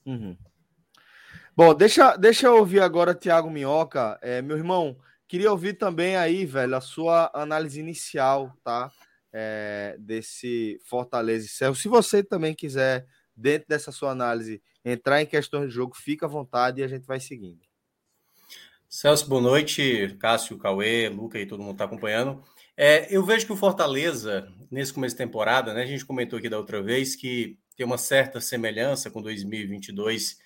[0.05, 0.37] Uhum.
[1.55, 4.19] Bom, deixa, deixa eu ouvir agora Tiago Minhoca.
[4.21, 8.91] É, meu irmão, queria ouvir também aí, velho, a sua análise inicial, tá?
[9.37, 11.81] é, desse Fortaleza e Celso.
[11.81, 16.29] Se você também quiser, dentro dessa sua análise, entrar em questões de jogo, fica à
[16.29, 17.59] vontade e a gente vai seguindo.
[18.87, 20.15] Celso, boa noite.
[20.21, 22.41] Cássio, Cauê, Luca e todo mundo está acompanhando.
[22.77, 26.49] É, eu vejo que o Fortaleza, nesse começo de temporada, né, a gente comentou aqui
[26.49, 30.37] da outra vez que tem uma certa semelhança com 2022,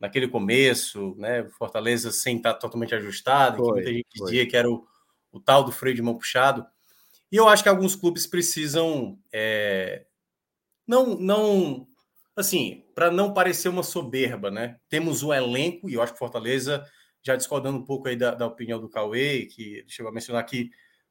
[0.00, 4.26] naquele começo, né, Fortaleza sem estar totalmente ajustado, foi, que muita gente foi.
[4.26, 4.86] dizia que era o,
[5.30, 6.66] o tal do freio de mão puxado.
[7.30, 10.06] E eu acho que alguns clubes precisam é,
[10.86, 11.86] não, não,
[12.34, 14.78] assim, para não parecer uma soberba, né?
[14.88, 16.82] Temos um elenco e eu acho que Fortaleza,
[17.22, 20.70] já discordando um pouco aí da, da opinião do Cauê, que chegou a mencionar que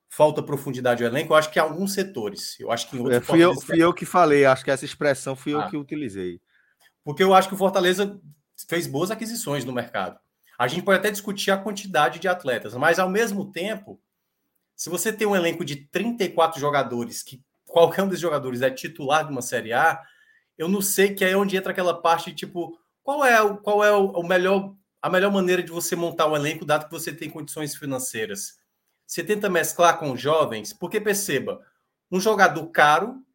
[0.09, 2.59] falta profundidade no elenco, eu acho que em alguns setores.
[2.59, 3.17] Eu acho que em outros.
[3.17, 5.77] É, fui, eu, fui eu que falei, acho que essa expressão fui ah, eu que
[5.77, 6.41] utilizei.
[7.03, 8.19] Porque eu acho que o Fortaleza
[8.67, 10.19] fez boas aquisições no mercado.
[10.57, 14.01] A gente pode até discutir a quantidade de atletas, mas ao mesmo tempo
[14.77, 19.25] se você tem um elenco de 34 jogadores, que qualquer um desses jogadores é titular
[19.25, 19.99] de uma Série A,
[20.55, 24.21] eu não sei que é onde entra aquela parte tipo, qual é, qual é o
[24.21, 28.59] melhor, a melhor maneira de você montar um elenco, dado que você tem condições financeiras.
[29.07, 31.65] Você tenta mesclar com jovens, porque perceba,
[32.11, 33.25] um jogador caro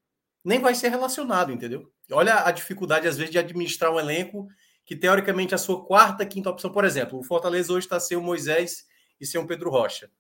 [0.45, 1.91] nem vai ser relacionado, entendeu?
[2.11, 4.47] Olha a dificuldade, às vezes, de administrar um elenco
[4.85, 6.71] que, teoricamente, a sua quarta, quinta opção.
[6.71, 8.85] Por exemplo, o Fortaleza hoje está sem o Moisés
[9.19, 10.11] e sem o Pedro Rocha.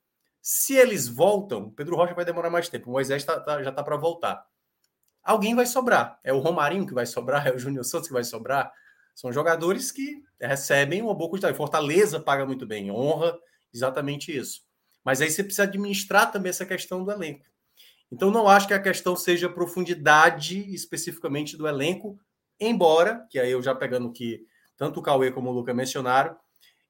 [0.40, 2.88] Se eles voltam, Pedro Rocha vai demorar mais tempo.
[2.88, 4.46] O Moisés tá, tá, já está para voltar.
[5.22, 6.18] Alguém vai sobrar.
[6.24, 8.72] É o Romarinho que vai sobrar, é o Júnior Santos que vai sobrar.
[9.14, 11.56] São jogadores que recebem uma boa quantidade.
[11.56, 13.38] Fortaleza paga muito bem, honra
[13.72, 14.62] exatamente isso.
[15.04, 17.44] Mas aí você precisa administrar também essa questão do elenco.
[18.10, 22.18] Então, não acho que a questão seja profundidade especificamente do elenco,
[22.60, 26.36] embora, que aí eu já pegando que tanto o Cauê como o Luca mencionaram,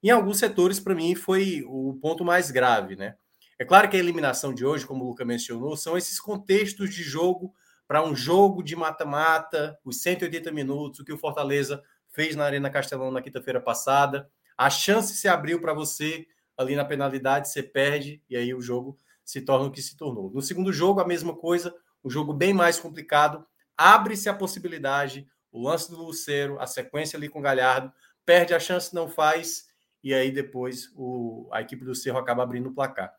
[0.03, 3.15] em alguns setores, para mim, foi o ponto mais grave, né?
[3.57, 7.01] É claro que a eliminação de hoje, como o Luca mencionou, são esses contextos de
[7.01, 7.53] jogo
[7.87, 12.69] para um jogo de mata-mata, os 180 minutos, o que o Fortaleza fez na Arena
[12.69, 14.29] Castelão na quinta-feira passada.
[14.57, 18.97] A chance se abriu para você ali na penalidade, você perde e aí o jogo
[19.23, 20.31] se torna o que se tornou.
[20.31, 23.45] No segundo jogo, a mesma coisa, um jogo bem mais complicado.
[23.77, 27.91] Abre-se a possibilidade, o lance do Lucero, a sequência ali com o Galhardo,
[28.25, 29.67] perde a chance, não faz,
[30.03, 33.13] e aí depois o, a equipe do Cerro acaba abrindo o placar.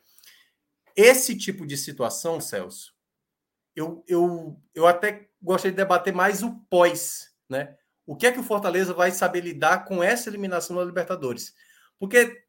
[0.97, 2.95] Esse tipo de situação, Celso,
[3.75, 7.77] eu, eu, eu até gostaria de debater mais o pós, né?
[8.07, 11.55] O que é que o Fortaleza vai saber lidar com essa eliminação da Libertadores?
[11.99, 12.44] Porque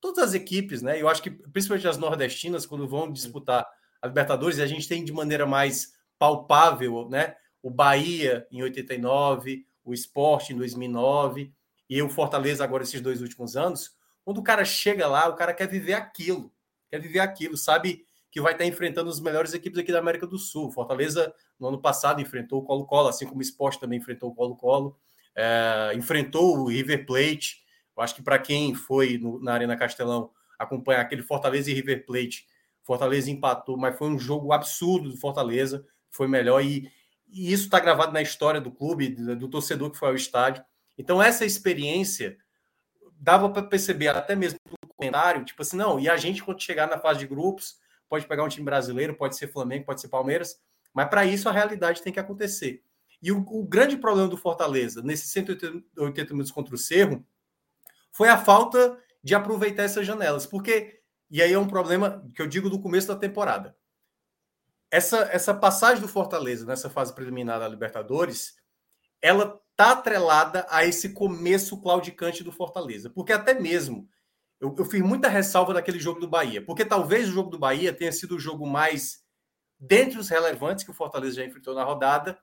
[0.00, 1.00] todas as equipes, né?
[1.00, 3.66] Eu acho que principalmente as nordestinas, quando vão disputar
[4.00, 7.36] a Libertadores, a gente tem de maneira mais palpável, né?
[7.62, 11.52] O Bahia em 89, o Sport em 2009
[11.88, 13.94] e o Fortaleza agora esses dois últimos anos.
[14.24, 16.52] Quando o cara chega lá, o cara quer viver aquilo
[16.90, 20.38] quer viver aquilo, sabe que vai estar enfrentando as melhores equipes aqui da América do
[20.38, 20.70] Sul.
[20.70, 24.96] Fortaleza, no ano passado, enfrentou o Colo-Colo, assim como o Sport também enfrentou o Colo-Colo,
[25.34, 27.62] é, enfrentou o River Plate.
[28.00, 32.06] Eu acho que para quem foi no, na Arena Castelão acompanhar aquele Fortaleza e River
[32.06, 32.46] Plate,
[32.82, 36.90] Fortaleza empatou, mas foi um jogo absurdo do Fortaleza, foi melhor e,
[37.28, 40.64] e isso está gravado na história do clube, do, do torcedor que foi ao estádio.
[40.96, 42.38] Então, essa experiência
[43.18, 44.58] dava para perceber até mesmo
[44.96, 48.44] comentário, tipo assim, não, e a gente, quando chegar na fase de grupos, pode pegar
[48.44, 50.58] um time brasileiro, pode ser Flamengo, pode ser Palmeiras,
[50.94, 52.82] mas para isso a realidade tem que acontecer.
[53.22, 57.22] E o, o, grande problema do Fortaleza, nesses 180 minutos contra o Cerro,
[58.12, 62.46] foi a falta de aproveitar essas janelas, porque, e aí é um problema que eu
[62.46, 63.76] digo do começo da temporada.
[64.90, 68.56] Essa, essa passagem do Fortaleza nessa fase preliminar da Libertadores,
[69.22, 74.08] ela tá atrelada a esse começo claudicante do Fortaleza, porque até mesmo
[74.60, 77.92] eu, eu fiz muita ressalva daquele jogo do Bahia, porque talvez o jogo do Bahia
[77.92, 79.24] tenha sido o jogo mais,
[79.78, 82.38] dentre os relevantes que o Fortaleza já enfrentou na rodada,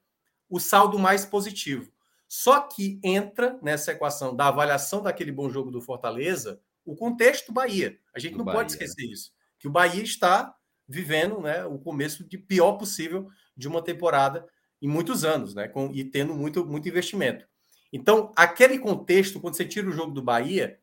[0.49, 1.91] o saldo mais positivo.
[2.27, 7.99] Só que entra nessa equação da avaliação daquele bom jogo do Fortaleza o contexto Bahia.
[8.15, 9.11] A gente do não Bahia, pode esquecer né?
[9.11, 9.33] isso.
[9.59, 10.55] Que o Bahia está
[10.87, 14.47] vivendo né, o começo de pior possível de uma temporada
[14.81, 15.67] em muitos anos, né?
[15.67, 17.45] Com, e tendo muito, muito investimento.
[17.91, 20.79] Então, aquele contexto, quando você tira o jogo do Bahia,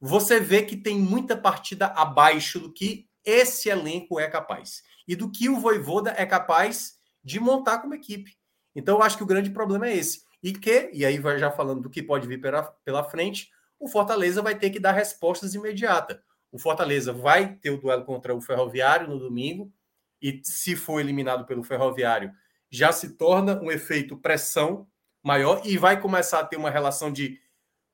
[0.00, 5.30] você vê que tem muita partida abaixo do que esse elenco é capaz e do
[5.30, 8.36] que o Voivoda é capaz de montar como equipe.
[8.74, 10.23] Então, eu acho que o grande problema é esse.
[10.44, 13.88] E que, e aí vai já falando do que pode vir pela, pela frente, o
[13.88, 16.18] Fortaleza vai ter que dar respostas imediatas.
[16.52, 19.72] O Fortaleza vai ter o duelo contra o Ferroviário no domingo,
[20.20, 22.30] e se for eliminado pelo Ferroviário,
[22.70, 24.86] já se torna um efeito pressão
[25.22, 27.40] maior e vai começar a ter uma relação de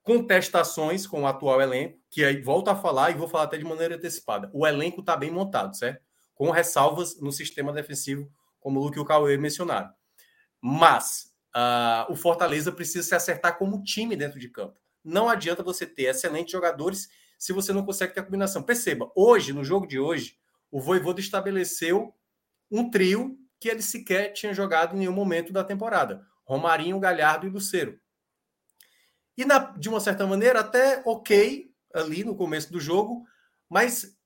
[0.03, 3.65] contestações com o atual elenco, que aí volto a falar e vou falar até de
[3.65, 4.51] maneira antecipada.
[4.53, 6.03] O elenco está bem montado, certo?
[6.35, 9.91] Com ressalvas no sistema defensivo, como o Luke e o Cauê mencionaram.
[10.61, 14.79] Mas uh, o Fortaleza precisa se acertar como time dentro de campo.
[15.05, 17.09] Não adianta você ter excelentes jogadores
[17.39, 18.63] se você não consegue ter a combinação.
[18.63, 20.37] Perceba, hoje, no jogo de hoje,
[20.71, 22.15] o Voivoda estabeleceu
[22.71, 26.25] um trio que ele sequer tinha jogado em nenhum momento da temporada.
[26.45, 27.99] Romarinho, Galhardo e Luceiro.
[29.37, 33.25] E na, de uma certa maneira, até ok ali no começo do jogo,
[33.69, 34.17] mas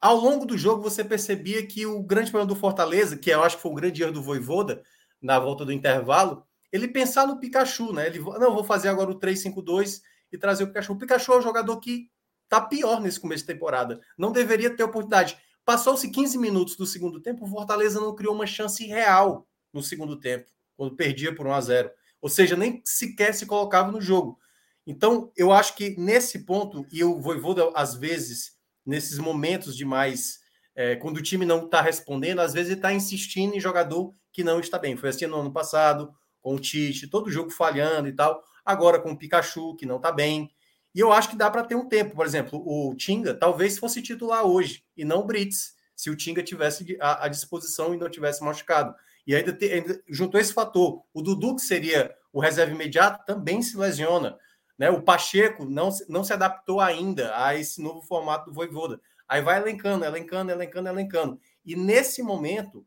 [0.00, 3.56] ao longo do jogo você percebia que o grande problema do Fortaleza, que eu acho
[3.56, 4.82] que foi o grande erro do Voivoda
[5.20, 8.06] na volta do intervalo, ele pensar no Pikachu, né?
[8.06, 10.00] Ele, não, vou fazer agora o 3-5-2
[10.32, 10.92] e trazer o Pikachu.
[10.92, 12.10] O Pikachu é um jogador que
[12.48, 14.00] tá pior nesse começo de temporada.
[14.16, 15.38] Não deveria ter oportunidade.
[15.64, 20.18] Passou-se 15 minutos do segundo tempo, o Fortaleza não criou uma chance real no segundo
[20.18, 21.90] tempo, quando perdia por 1 a 0.
[22.20, 24.38] Ou seja, nem sequer se colocava no jogo.
[24.86, 30.38] Então, eu acho que nesse ponto, e o Voivoda, às vezes, nesses momentos de mais.
[30.74, 34.44] É, quando o time não está respondendo, às vezes ele está insistindo em jogador que
[34.44, 34.96] não está bem.
[34.96, 36.12] Foi assim no ano passado,
[36.46, 38.40] com o Tite, todo jogo falhando e tal.
[38.64, 40.48] Agora com o Pikachu, que não está bem.
[40.94, 42.14] E eu acho que dá para ter um tempo.
[42.14, 46.44] Por exemplo, o Tinga talvez fosse titular hoje e não o Brits, se o Tinga
[46.44, 48.94] tivesse à, disposição e não tivesse machucado.
[49.26, 51.02] E ainda, te, ainda juntou esse fator.
[51.12, 54.38] O Dudu, que seria o reserva imediato, também se lesiona.
[54.78, 54.88] Né?
[54.88, 59.00] O Pacheco não, não se adaptou ainda a esse novo formato do Voivoda.
[59.28, 61.40] Aí vai elencando, elencando, elencando, elencando.
[61.64, 62.86] E nesse momento,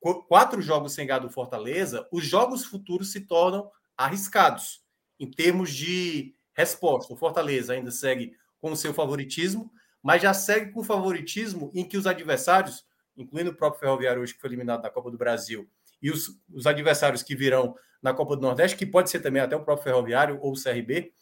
[0.00, 4.82] quatro jogos sem ganhar do Fortaleza, os jogos futuros se tornam arriscados
[5.18, 7.12] em termos de resposta.
[7.12, 9.70] O Fortaleza ainda segue com o seu favoritismo,
[10.02, 12.84] mas já segue com favoritismo em que os adversários,
[13.16, 15.68] incluindo o próprio Ferroviário hoje, que foi eliminado da Copa do Brasil,
[16.00, 19.54] e os, os adversários que virão na Copa do Nordeste, que pode ser também até
[19.54, 21.12] o próprio Ferroviário ou o CRB,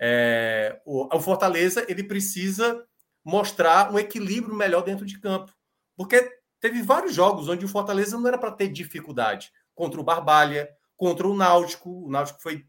[0.00, 2.84] é, o, o, Fortaleza ele precisa
[3.24, 5.52] mostrar um equilíbrio melhor dentro de campo.
[5.96, 9.52] Porque teve vários jogos onde o Fortaleza não era para ter dificuldade.
[9.74, 12.06] Contra o Barbalha, contra o Náutico.
[12.06, 12.66] O Náutico foi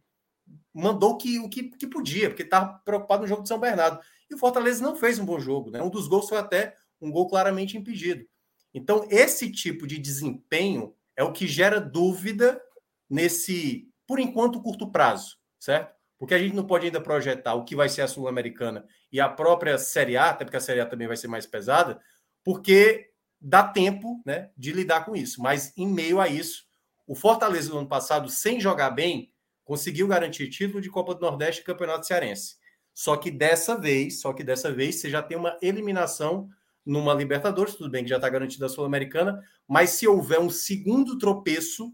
[0.73, 3.99] mandou que, o que, que podia, porque estava preocupado no jogo de São Bernardo.
[4.29, 5.71] E o Fortaleza não fez um bom jogo.
[5.71, 5.81] Né?
[5.81, 8.25] Um dos gols foi até um gol claramente impedido.
[8.73, 12.61] Então, esse tipo de desempenho é o que gera dúvida
[13.09, 15.93] nesse, por enquanto, curto prazo, certo?
[16.17, 19.27] Porque a gente não pode ainda projetar o que vai ser a Sul-Americana e a
[19.27, 21.99] própria Série A, até porque a Série A também vai ser mais pesada,
[22.43, 25.41] porque dá tempo né, de lidar com isso.
[25.41, 26.65] Mas em meio a isso,
[27.07, 29.31] o Fortaleza no ano passado, sem jogar bem,
[29.63, 32.57] conseguiu garantir título de Copa do Nordeste e Campeonato Cearense.
[32.93, 36.49] Só que dessa vez, só que dessa vez você já tem uma eliminação
[36.85, 41.17] numa Libertadores, tudo bem que já está garantida a Sul-Americana, mas se houver um segundo
[41.17, 41.93] tropeço,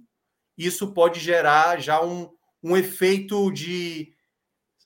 [0.58, 2.30] isso pode gerar já um,
[2.64, 4.15] um efeito de,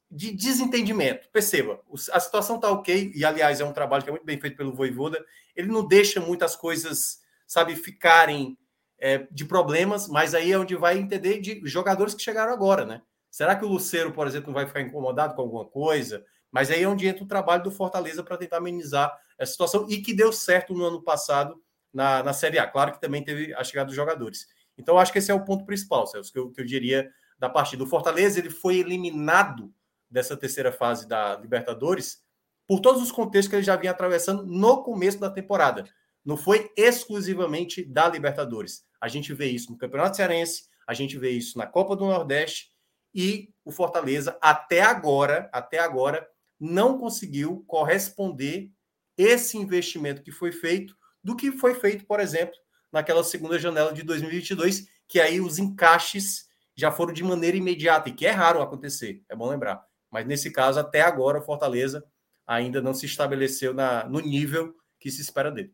[0.09, 1.29] de desentendimento.
[1.31, 1.79] Perceba,
[2.11, 4.73] a situação está ok, e aliás é um trabalho que é muito bem feito pelo
[4.73, 5.23] Voivoda,
[5.55, 8.57] ele não deixa muitas coisas, sabe, ficarem
[8.97, 13.01] é, de problemas, mas aí é onde vai entender de jogadores que chegaram agora, né?
[13.29, 16.25] Será que o Luceiro, por exemplo, não vai ficar incomodado com alguma coisa?
[16.51, 20.01] Mas aí é onde entra o trabalho do Fortaleza para tentar amenizar essa situação e
[20.01, 21.61] que deu certo no ano passado
[21.93, 22.65] na, na Série A.
[22.65, 24.47] Claro que também teve a chegada dos jogadores.
[24.77, 27.49] Então, acho que esse é o ponto principal, Celso, que eu, que eu diria da
[27.49, 27.83] partida.
[27.83, 29.71] O Fortaleza ele foi eliminado
[30.09, 32.23] dessa terceira fase da Libertadores
[32.67, 35.83] por todos os contextos que ele já vinha atravessando no começo da temporada.
[36.23, 38.83] Não foi exclusivamente da Libertadores.
[39.01, 42.71] A gente vê isso no Campeonato Cearense, a gente vê isso na Copa do Nordeste
[43.13, 46.27] e o Fortaleza até agora, até agora
[46.59, 48.71] não conseguiu corresponder
[49.17, 52.55] esse investimento que foi feito do que foi feito, por exemplo,
[52.91, 58.13] naquela segunda janela de 2022, que aí os encaixes já foram de maneira imediata e
[58.13, 59.88] que é raro acontecer, é bom lembrar.
[60.11, 62.03] Mas nesse caso, até agora, o Fortaleza
[62.45, 65.73] ainda não se estabeleceu na, no nível que se espera dele.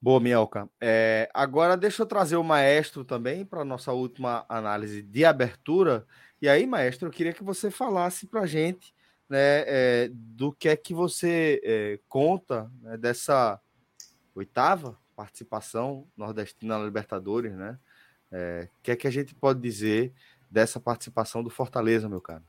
[0.00, 0.68] Boa, Mielka.
[0.80, 6.06] É, agora deixa eu trazer o maestro também para nossa última análise de abertura.
[6.40, 8.94] E aí, maestro, eu queria que você falasse para a gente
[9.28, 13.60] né, é, do que é que você é, conta né, dessa
[14.34, 17.78] oitava participação nordestina na Libertadores, né?
[18.32, 20.14] É, o que é que a gente pode dizer
[20.50, 22.44] dessa participação do Fortaleza, meu caro?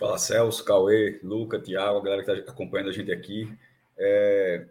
[0.00, 3.52] Fala Celso, Cauê, Luca, Thiago, a galera que está acompanhando a gente aqui.
[3.98, 4.66] É,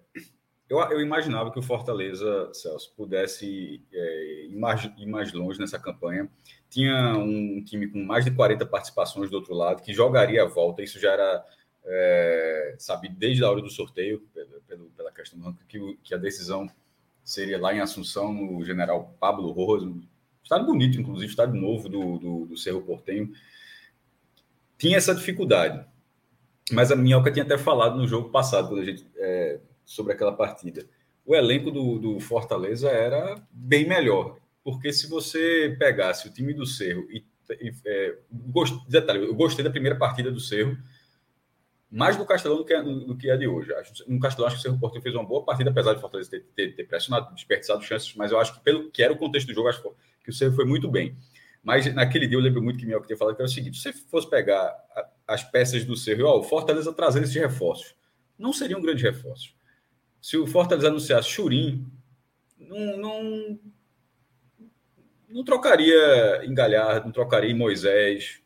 [0.68, 5.80] eu, eu, imaginava que o Fortaleza, Celso, pudesse é, ir, mais, ir mais longe nessa
[5.80, 6.28] campanha
[6.70, 10.84] tinha um time com mais de 40 participações do outro lado, que jogaria a volta.
[10.84, 11.46] Isso já era,
[11.84, 14.22] é, sabe, desde a hora do sorteio,
[14.68, 16.70] pelo, pela questão que, que a decisão
[17.24, 20.00] seria lá em Assunção, no General Pablo Roso.
[20.44, 23.32] Estado bonito, inclusive, estado novo do, do, do Cerro Portenho.
[24.80, 25.86] Tinha essa dificuldade.
[26.72, 30.32] Mas a Minhoca tinha até falado no jogo passado, quando a gente, é, sobre aquela
[30.32, 30.86] partida.
[31.26, 34.38] o elenco do, do Fortaleza era bem melhor.
[34.64, 37.24] Porque se você pegasse o time do Cerro e.
[37.62, 40.78] e é, gost, detalhe, eu gostei da primeira partida do Cerro
[41.92, 43.74] mais no Castelão do que, do que a de hoje.
[43.74, 46.30] Acho, no Castelão, acho que o Cerro Porteiro fez uma boa partida, apesar de Fortaleza
[46.30, 49.48] ter, ter, ter, pressionado, desperdiçado chances, mas eu acho que, pelo que era o contexto
[49.48, 49.82] do jogo, acho
[50.24, 51.18] que o Cerro foi muito bem.
[51.64, 53.92] Mas naquele dia eu lembro muito que Mioca tinha falado que era o seguinte: se
[53.92, 54.76] você fosse pegar
[55.28, 57.96] as peças do Cerro, ó, o Fortaleza trazendo esses reforços,
[58.38, 59.54] não seria um grande reforço.
[60.22, 61.86] Se o Fortaleza anunciasse Churim,
[62.58, 63.60] não, não,
[65.30, 68.42] não trocaria em Galhardo, não trocaria em Moisés,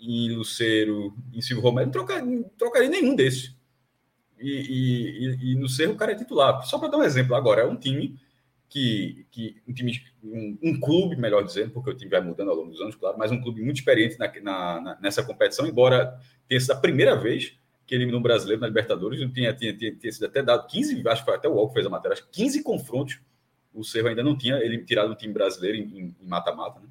[0.00, 3.56] em Luceiro, em Silvio Romero, não trocaria, não trocaria nenhum desses.
[4.38, 6.64] E, e, e, no Cerro o cara é titular.
[6.64, 8.18] Só para dar um exemplo, agora é um time
[8.68, 12.56] que, que um time, um, um, clube, melhor dizendo, porque o time vai mudando ao
[12.56, 16.18] longo dos anos, claro, mas um clube muito experiente na, na, na, nessa competição, embora
[16.48, 20.12] tenha sido a primeira vez que eliminou um brasileiro na Libertadores, tinha, tinha, tinha, tinha
[20.12, 22.42] sido até dado 15, acho que foi até o Walker fez a matéria, acho que
[22.42, 23.20] 15 confrontos
[23.72, 26.88] o Cerro ainda não tinha ele tirado um time brasileiro em mata-mata, né?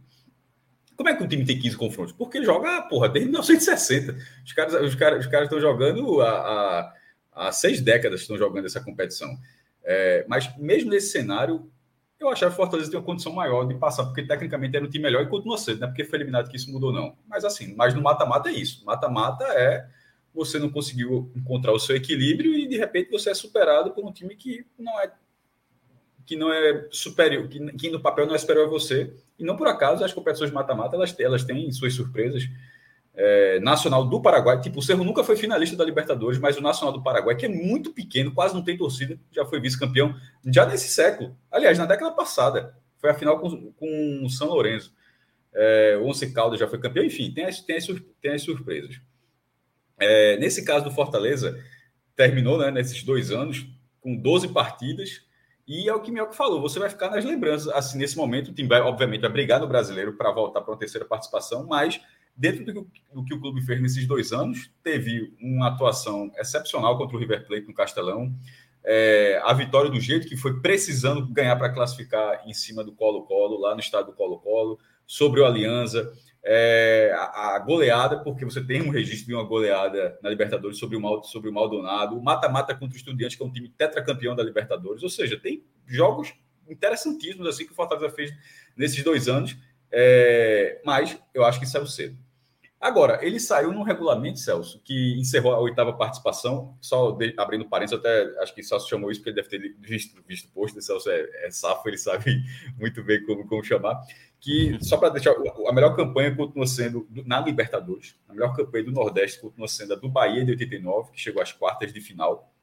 [0.96, 2.14] Como é que um time tem 15 confrontos?
[2.14, 4.18] Porque joga, porra, desde 1960.
[4.44, 6.94] Os caras, os caras, os caras estão jogando há, há,
[7.34, 9.38] há seis décadas estão jogando essa competição.
[9.84, 11.72] É, mas mesmo nesse cenário,
[12.20, 14.90] eu achava que o Fortaleza tem uma condição maior de passar, porque tecnicamente era um
[14.90, 17.16] time melhor e continua sendo, não é porque foi eliminado que isso mudou, não.
[17.28, 18.84] Mas assim, mas no mata-mata é isso.
[18.86, 19.88] Mata-mata é
[20.34, 24.12] você não conseguiu encontrar o seu equilíbrio e de repente você é superado por um
[24.12, 25.12] time que não é
[26.26, 29.14] que não é superior, que, que no papel não é superior a você.
[29.40, 32.44] E não por acaso as competições mata-mata elas, elas têm suas surpresas.
[33.20, 36.94] É, Nacional do Paraguai, tipo, o Cerro nunca foi finalista da Libertadores, mas o Nacional
[36.94, 40.16] do Paraguai, que é muito pequeno, quase não tem torcida, já foi vice-campeão
[40.46, 41.36] já nesse século.
[41.52, 44.94] Aliás, na década passada, foi a final com, com o São Lourenço.
[45.52, 47.88] É, o Once Caldas já foi campeão, enfim, tem as, tem as,
[48.22, 49.02] tem as surpresas.
[50.00, 51.60] É, nesse caso do Fortaleza,
[52.16, 53.66] terminou né, nesses dois anos
[54.00, 55.26] com 12 partidas,
[55.68, 57.68] e é o que Mioca falou, você vai ficar nas lembranças.
[57.74, 60.80] Assim, nesse momento, o time vai, obviamente, vai brigar no brasileiro para voltar para uma
[60.80, 62.00] terceira participação, mas
[62.38, 66.98] dentro do que, do que, o clube fez nesses dois anos, teve uma atuação excepcional
[66.98, 68.34] contra o River Plate no Castelão.
[68.84, 73.60] É, a vitória do jeito que foi precisando ganhar para classificar em cima do Colo-Colo,
[73.60, 76.14] lá no estado do Colo-Colo, sobre o Alianza
[76.50, 80.96] é, a, a, goleada, porque você tem um registro de uma goleada na Libertadores sobre
[80.96, 84.34] o, Mal, sobre o Maldonado, o mata-mata contra o Estudiantes, que é um time tetracampeão
[84.34, 86.34] da Libertadores, ou seja, tem jogos
[86.70, 88.34] interessantíssimos assim que o Fortaleza fez
[88.78, 89.58] nesses dois anos,
[89.92, 92.18] é, mas eu acho que saiu cedo.
[92.80, 97.98] Agora, ele saiu num regulamento, Celso, que encerrou a oitava participação, só de, abrindo parênteses,
[97.98, 101.10] até acho que Celso chamou isso porque ele deve ter visto, visto o post, Celso
[101.10, 102.44] é, é safo, ele sabe
[102.78, 104.00] muito bem como, como chamar
[104.40, 105.34] que, só para deixar,
[105.68, 109.96] a melhor campanha continua sendo na Libertadores, a melhor campanha do Nordeste continua sendo a
[109.96, 112.54] do Bahia de 89, que chegou às quartas de final.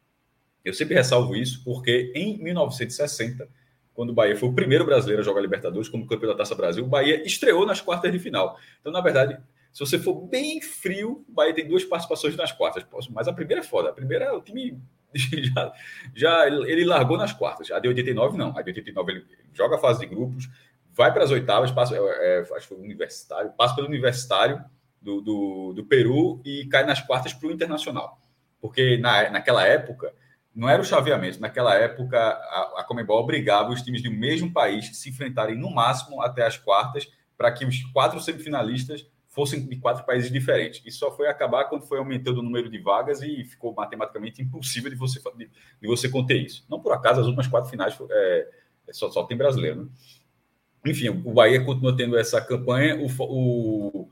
[0.65, 3.49] Eu sempre ressalvo isso porque em 1960,
[3.93, 6.85] quando o Bahia foi o primeiro brasileiro a jogar Libertadores como campeão da Taça Brasil,
[6.85, 8.59] o Bahia estreou nas quartas de final.
[8.81, 9.37] Então, na verdade,
[9.75, 12.87] se você for bem frio, o Bahia tem duas participações nas quartas.
[13.11, 13.91] Mas a primeira é foda.
[13.91, 14.81] A primeira, o time
[15.13, 15.73] já,
[16.15, 17.73] já ele largou nas quartas.
[17.73, 18.57] A de 89, não.
[18.57, 20.49] A de 89 ele joga a fase de grupos,
[20.93, 24.65] vai para as oitavas, passa, é, é, acho que foi Universitário, passa pelo Universitário
[25.03, 28.21] do, do, do Peru e cai nas quartas para o Internacional.
[28.61, 30.15] Porque na, naquela época,
[30.55, 34.97] não era o chaveamento, naquela época a, a Comebol obrigava os times do mesmo país
[34.97, 39.05] se enfrentarem no máximo até as quartas para que os quatro semifinalistas
[39.35, 40.81] fossem de quatro países diferentes.
[40.87, 44.89] Isso só foi acabar quando foi aumentando o número de vagas e ficou matematicamente impossível
[44.89, 46.65] de você, de, de você conter isso.
[46.71, 48.49] Não por acaso, as últimas quatro finais é,
[48.93, 49.91] só, só tem brasileiro, né?
[50.87, 52.97] enfim, o Bahia continua tendo essa campanha.
[52.97, 54.09] O, o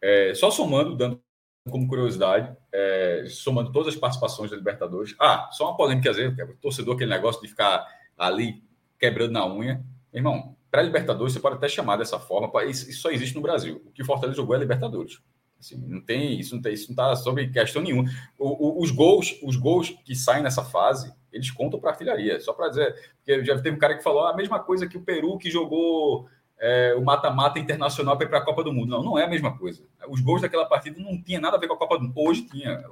[0.00, 1.20] é, só somando, dando
[1.68, 5.14] como curiosidade, é, somando todas as participações da Libertadores.
[5.18, 8.62] Ah, só uma polêmica, às vezes, torcedor, aquele negócio de ficar ali
[8.98, 9.84] quebrando na unha.
[10.12, 13.82] Irmão, para Libertadores, você pode até chamar dessa forma, isso, só existe no Brasil.
[13.84, 15.20] O que Fortaleza jogou é Libertadores.
[15.58, 18.04] Assim, não tem isso, não tem isso, não está sobre questão nenhuma.
[18.38, 22.40] O, o, os gols, os gols que saem nessa fase, eles contam para artilharia.
[22.40, 25.02] Só para dizer, porque já teve um cara que falou a mesma coisa que o
[25.02, 26.26] Peru que jogou
[26.60, 28.90] é, o mata-mata internacional para ir para a Copa do Mundo.
[28.90, 29.82] Não, não é a mesma coisa.
[30.08, 32.12] Os gols daquela partida não tinha nada a ver com a Copa do Mundo.
[32.16, 32.84] Hoje tinha.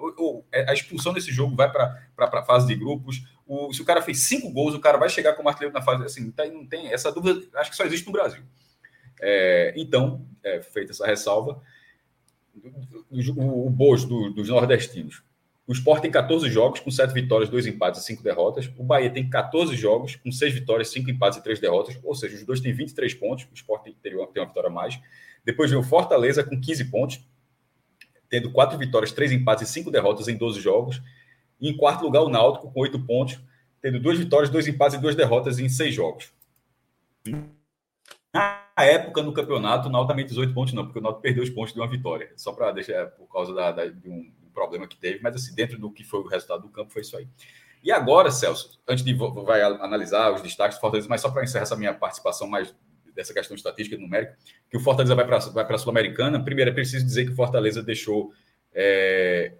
[0.50, 3.22] É, a expulsão desse jogo vai para a fase de grupos.
[3.46, 5.82] O, se o cara fez cinco gols, o cara vai chegar com o artilheiro na
[5.82, 6.02] fase.
[6.02, 7.46] Assim, tá, não tem essa dúvida.
[7.56, 8.42] Acho que só existe no Brasil.
[9.20, 11.60] É, então, é, feita essa ressalva,
[13.10, 15.22] o, o bojo do, dos nordestinos.
[15.68, 18.72] O Sport tem 14 jogos, com 7 vitórias, 2 empates e 5 derrotas.
[18.78, 22.00] O Bahia tem 14 jogos, com 6 vitórias, 5 empates e 3 derrotas.
[22.02, 23.46] Ou seja, os dois têm 23 pontos.
[23.52, 24.98] O Sport tem, tem uma vitória a mais.
[25.44, 27.20] Depois vem o Fortaleza com 15 pontos,
[28.30, 31.02] tendo 4 vitórias, 3 empates e 5 derrotas em 12 jogos.
[31.60, 33.38] E em quarto lugar, o Náutico com 8 pontos,
[33.82, 36.32] tendo duas vitórias, dois empates e duas derrotas em seis jogos.
[38.32, 41.50] Na época, no campeonato, o Náutico também 18 pontos, não, porque o Náutico perdeu os
[41.50, 44.96] pontos de uma vitória, só para deixar por causa da, da, de um problema que
[44.96, 47.28] teve, mas assim, dentro do que foi o resultado do campo, foi isso aí.
[47.82, 51.62] E agora, Celso, antes de vai analisar os destaques do Fortaleza, mas só para encerrar
[51.62, 52.74] essa minha participação mais
[53.14, 54.36] dessa questão estatística e numérica,
[54.70, 56.42] que o Fortaleza vai para vai a Sul-Americana.
[56.42, 58.32] Primeiro, é preciso dizer que o Fortaleza deixou.
[58.72, 59.54] É,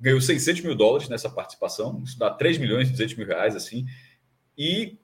[0.00, 3.86] ganhou 600 mil dólares nessa participação, isso dá 3 milhões e 200 mil reais, assim.
[4.56, 4.98] E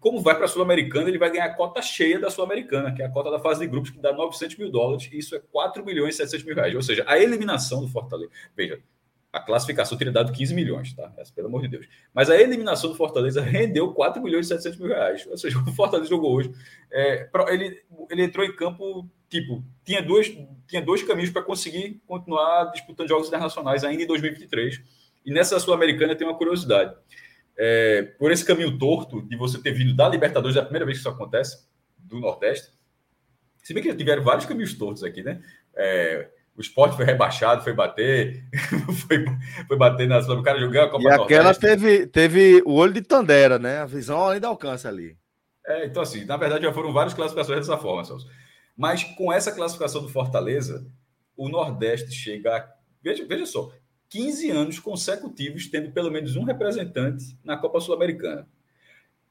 [0.00, 3.06] como vai para a Sul-Americana, ele vai ganhar a cota cheia da Sul-Americana, que é
[3.06, 5.84] a cota da fase de grupos, que dá 900 mil dólares, e isso é 4
[5.84, 6.74] milhões e 700 mil reais.
[6.74, 8.30] Ou seja, a eliminação do Fortaleza.
[8.56, 8.82] Veja,
[9.32, 11.10] a classificação teria dado 15 milhões, tá?
[11.16, 11.88] Essa, pelo amor de Deus.
[12.12, 15.26] Mas a eliminação do Fortaleza rendeu 4 milhões e 700 mil reais.
[15.26, 16.52] Ou seja, o Fortaleza jogou hoje.
[16.90, 20.28] É, ele, ele entrou em campo, tipo, tinha dois,
[20.68, 24.82] tinha dois caminhos para conseguir continuar disputando jogos internacionais ainda em 2023.
[25.24, 26.94] E nessa Sul-Americana tem uma curiosidade.
[27.56, 30.98] É, por esse caminho torto de você ter vindo da Libertadores, é a primeira vez
[30.98, 31.66] que isso acontece,
[31.96, 32.70] do Nordeste.
[33.62, 35.40] Se bem que já tiveram vários caminhos tortos aqui, né?
[35.74, 38.44] É, o esporte foi rebaixado, foi bater,
[39.06, 39.24] foi,
[39.66, 43.00] foi bater na o cara jogando a Copa E aquela teve, teve o olho de
[43.00, 43.78] Tandera, né?
[43.78, 45.16] A visão ainda alcança ali.
[45.66, 48.28] É, então, assim, na verdade já foram várias classificações dessa forma, Celso.
[48.76, 50.86] Mas com essa classificação do Fortaleza,
[51.36, 52.68] o Nordeste chega a.
[53.02, 53.72] Veja, veja só,
[54.08, 58.46] 15 anos consecutivos tendo pelo menos um representante na Copa Sul-Americana.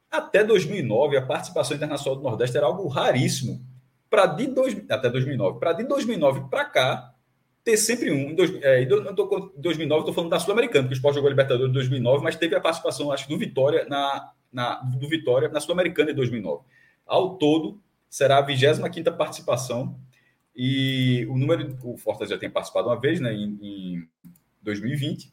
[0.09, 3.65] Até 2009, a participação internacional do Nordeste era algo raríssimo.
[4.09, 7.10] Para de dois, até 2009, para de 2009 para cá,
[7.63, 8.31] ter sempre um.
[8.31, 11.31] Em dois, é, eu tô, 2009, estou falando da Sul-Americana, porque o Sport jogou a
[11.31, 15.59] Libertadores em 2009, mas teve a participação, acho, do Vitória na, na, do Vitória na
[15.59, 16.63] Sul-Americana em 2009.
[17.05, 19.99] Ao todo, será a 25 participação.
[20.55, 21.77] E o número.
[21.83, 24.07] O Fortaleza já tem participado uma vez, né, em, em
[24.61, 25.31] 2020.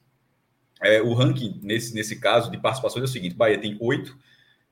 [0.80, 4.16] É, o ranking, nesse, nesse caso, de participações é o seguinte: Bahia tem 8,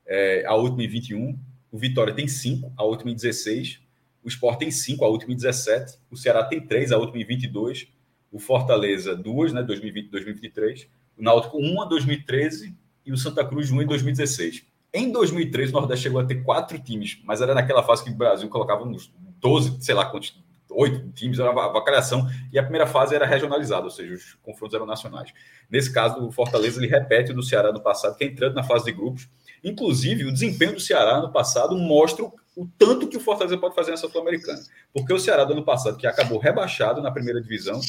[0.05, 1.37] é, a última em 21.
[1.69, 3.81] O Vitória tem 5, a última em 16
[4.27, 5.99] o Sport tem 5, a última em 17.
[6.11, 7.87] O Ceará tem 3, a última em 22.
[8.29, 10.85] O Fortaleza, 2, né, 2020 2023.
[11.17, 12.75] O Náutico, 1 a 2013.
[13.05, 14.65] E o Santa Cruz, 1 em 2016.
[14.93, 18.15] Em 2003, o Nordeste chegou a ter quatro times, mas era naquela fase que o
[18.15, 19.09] Brasil colocava uns
[19.39, 20.37] 12, sei lá quantos,
[20.71, 24.75] oito times, era uma avacalhação, e a primeira fase era regionalizada, ou seja, os confrontos
[24.75, 25.31] eram nacionais.
[25.69, 28.63] Nesse caso, o Fortaleza ele repete o do Ceará no passado, que é entrando na
[28.63, 29.29] fase de grupos.
[29.63, 33.91] Inclusive, o desempenho do Ceará no passado mostra o tanto que o Fortaleza pode fazer
[33.91, 34.59] nessa Sul-Americana.
[34.91, 37.79] Porque o Ceará do ano passado, que acabou rebaixado na primeira divisão,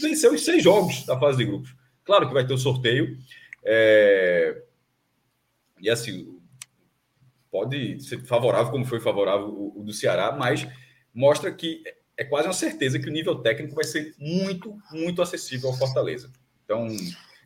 [0.00, 1.76] venceu os seis jogos da fase de grupos.
[2.04, 3.18] Claro que vai ter o sorteio.
[3.62, 4.62] É...
[5.78, 6.40] E assim,
[7.50, 10.66] pode ser favorável, como foi favorável o do Ceará, mas
[11.12, 11.82] mostra que
[12.16, 16.32] é quase uma certeza que o nível técnico vai ser muito, muito acessível ao Fortaleza.
[16.64, 16.88] Então,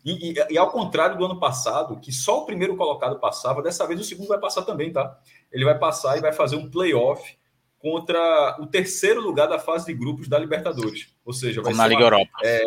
[0.05, 3.87] e, e, e, ao contrário do ano passado, que só o primeiro colocado passava, dessa
[3.87, 5.19] vez o segundo vai passar também, tá?
[5.51, 7.37] Ele vai passar e vai fazer um playoff
[7.79, 11.15] contra o terceiro lugar da fase de grupos da Libertadores.
[11.25, 12.31] Ou seja, vai Como na Liga uma, Europa.
[12.43, 12.65] É,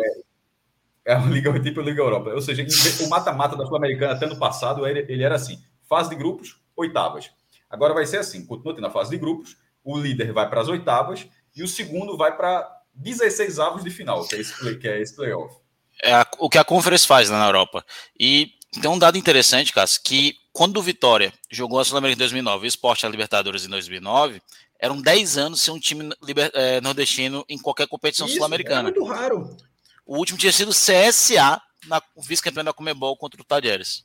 [1.06, 2.30] é a Liga tipo a Liga Europa.
[2.30, 2.64] Ou seja,
[3.04, 7.30] o mata-mata da Sul-Americana até no passado, ele, ele era assim: fase de grupos, oitavas.
[7.68, 10.68] Agora vai ser assim: continua tendo a fase de grupos, o líder vai para as
[10.68, 15.00] oitavas e o segundo vai para 16 avos de final, que é esse, que é
[15.00, 15.61] esse playoff
[16.02, 17.84] é a, o que a Conference faz lá na Europa.
[18.18, 22.64] E tem um dado interessante, Cássio, que quando o Vitória jogou a Sul-Americana em 2009
[22.64, 24.42] e o Sport a Libertadores em 2009,
[24.78, 28.88] eram 10 anos sem um time liber, é, nordestino em qualquer competição sul-americana.
[28.88, 29.56] É muito raro.
[30.04, 34.04] O último tinha sido CSA, na vice-campeão da Comebol contra o Talheres.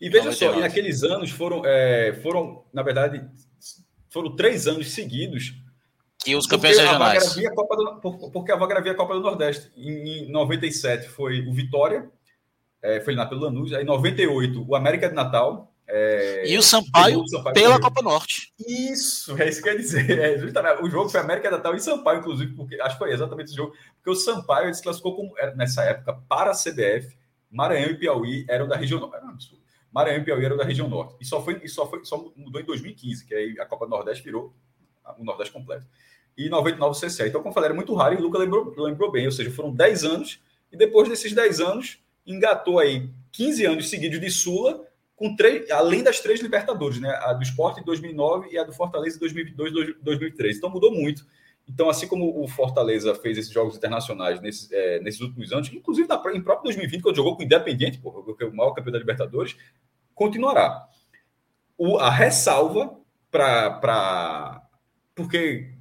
[0.00, 3.24] E veja só, e naqueles anos foram, é, foram, na verdade,
[4.10, 5.54] foram três anos seguidos
[6.26, 7.36] e os campeões porque regionais.
[7.36, 9.70] A vaga do, porque a vaga era via Copa do Nordeste.
[9.76, 12.10] Em, em 97 foi o Vitória,
[12.82, 13.72] é, foi na pelo Lanús.
[13.72, 15.72] Aí em 98 o América de Natal.
[15.86, 18.52] É, e o Sampaio, o Sampaio pela Copa Norte.
[18.66, 20.18] Isso, é isso que eu ia dizer.
[20.18, 23.12] É, justamente, o jogo foi América de Natal e Sampaio, inclusive, porque acho que foi
[23.12, 23.74] exatamente esse jogo.
[23.96, 27.16] Porque o Sampaio ele se classificou como, nessa época para a CBF.
[27.50, 29.16] Maranhão e Piauí eram da região norte.
[29.16, 29.62] Era um absurdo.
[29.92, 31.16] Maranhão e Piauí eram da região norte.
[31.20, 33.90] E só foi, e só foi, só mudou em 2015, que aí a Copa do
[33.90, 34.52] Nordeste virou
[35.18, 35.86] o Nordeste completo
[36.36, 37.26] e 99 CCA.
[37.26, 39.50] Então, como eu falei, era muito raro e o Luca lembrou, lembrou bem, ou seja,
[39.50, 40.40] foram 10 anos
[40.72, 46.02] e depois desses 10 anos engatou aí 15 anos seguidos de Sula, com três, além
[46.02, 47.10] das três Libertadores, né?
[47.22, 50.56] A do Esporte em 2009 e a do Fortaleza em 2022, 2003.
[50.56, 51.24] Então mudou muito.
[51.68, 56.06] Então, assim como o Fortaleza fez esses jogos internacionais nesses, é, nesses últimos anos, inclusive
[56.06, 59.56] na, em próprio 2020, quando jogou com o Independiente, é o maior campeão da Libertadores,
[60.14, 60.86] continuará.
[61.78, 62.96] O, a ressalva
[63.30, 64.62] para.
[65.14, 65.73] Porque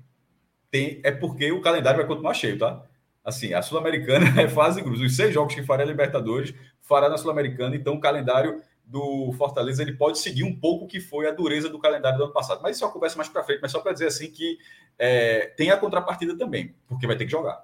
[0.73, 2.83] tem, é porque o calendário vai continuar cheio, tá?
[3.23, 5.01] Assim, a Sul-Americana é fase de grupos.
[5.01, 6.51] Os seis jogos que fará a Libertadores
[6.81, 10.99] fará na Sul-Americana, então o calendário do Fortaleza ele pode seguir um pouco o que
[10.99, 12.59] foi a dureza do calendário do ano passado.
[12.63, 14.57] Mas isso é uma conversa mais para frente, mas só para dizer assim que
[14.97, 17.63] é, tem a contrapartida também, porque vai ter que jogar.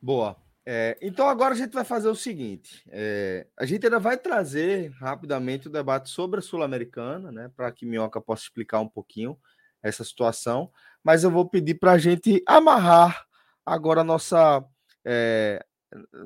[0.00, 0.36] Boa.
[0.66, 4.90] É, então agora a gente vai fazer o seguinte: é, a gente ainda vai trazer
[4.90, 7.50] rapidamente o debate sobre a Sul-Americana, né?
[7.56, 9.38] Para que Minhoca possa explicar um pouquinho
[9.82, 10.70] essa situação,
[11.02, 13.26] mas eu vou pedir para a gente amarrar
[13.64, 14.64] agora a nossa,
[15.04, 15.64] é,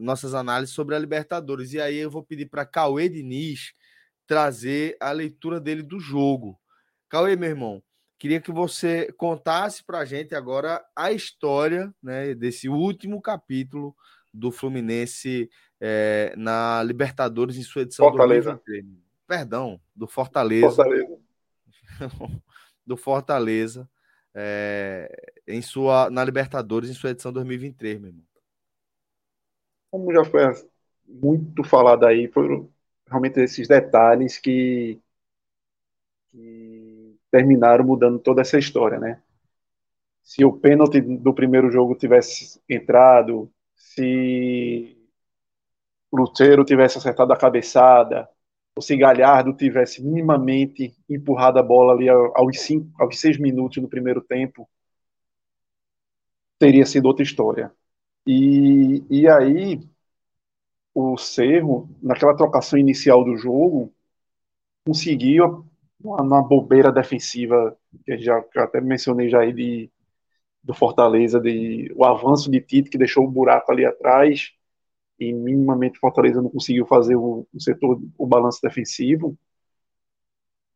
[0.00, 1.72] nossas análises sobre a Libertadores.
[1.72, 3.72] E aí eu vou pedir para Cauê Diniz
[4.26, 6.58] trazer a leitura dele do jogo.
[7.08, 7.82] Cauê, meu irmão,
[8.18, 13.94] queria que você contasse para a gente agora a história né, desse último capítulo
[14.32, 15.48] do Fluminense
[15.80, 18.60] é, na Libertadores em sua edição Fortaleza.
[18.66, 19.04] 2023.
[19.26, 20.66] Perdão, do Fortaleza.
[20.68, 21.18] Fortaleza.
[22.86, 23.88] do Fortaleza
[24.34, 28.24] é, em sua na Libertadores em sua edição 2023, meu irmão.
[29.90, 30.42] Como já foi
[31.06, 32.68] muito falado aí, foram
[33.06, 35.00] realmente esses detalhes que,
[36.30, 39.22] que terminaram mudando toda essa história, né?
[40.22, 44.96] Se o pênalti do primeiro jogo tivesse entrado, se
[46.12, 48.28] Luteiro tivesse acertado a cabeçada,
[48.76, 53.88] ou se Galhardo tivesse minimamente empurrado a bola ali aos, cinco, aos seis minutos no
[53.88, 54.68] primeiro tempo,
[56.58, 57.72] teria sido outra história.
[58.26, 59.80] E, e aí,
[60.94, 63.92] o Cerro, naquela trocação inicial do jogo,
[64.86, 65.66] conseguiu,
[66.00, 69.90] uma bobeira defensiva, que já que até mencionei já aí, de,
[70.62, 74.52] do Fortaleza, de, o avanço de Tite, que deixou o um buraco ali atrás,
[75.18, 79.36] e minimamente Fortaleza não conseguiu fazer o, o setor, o balanço defensivo.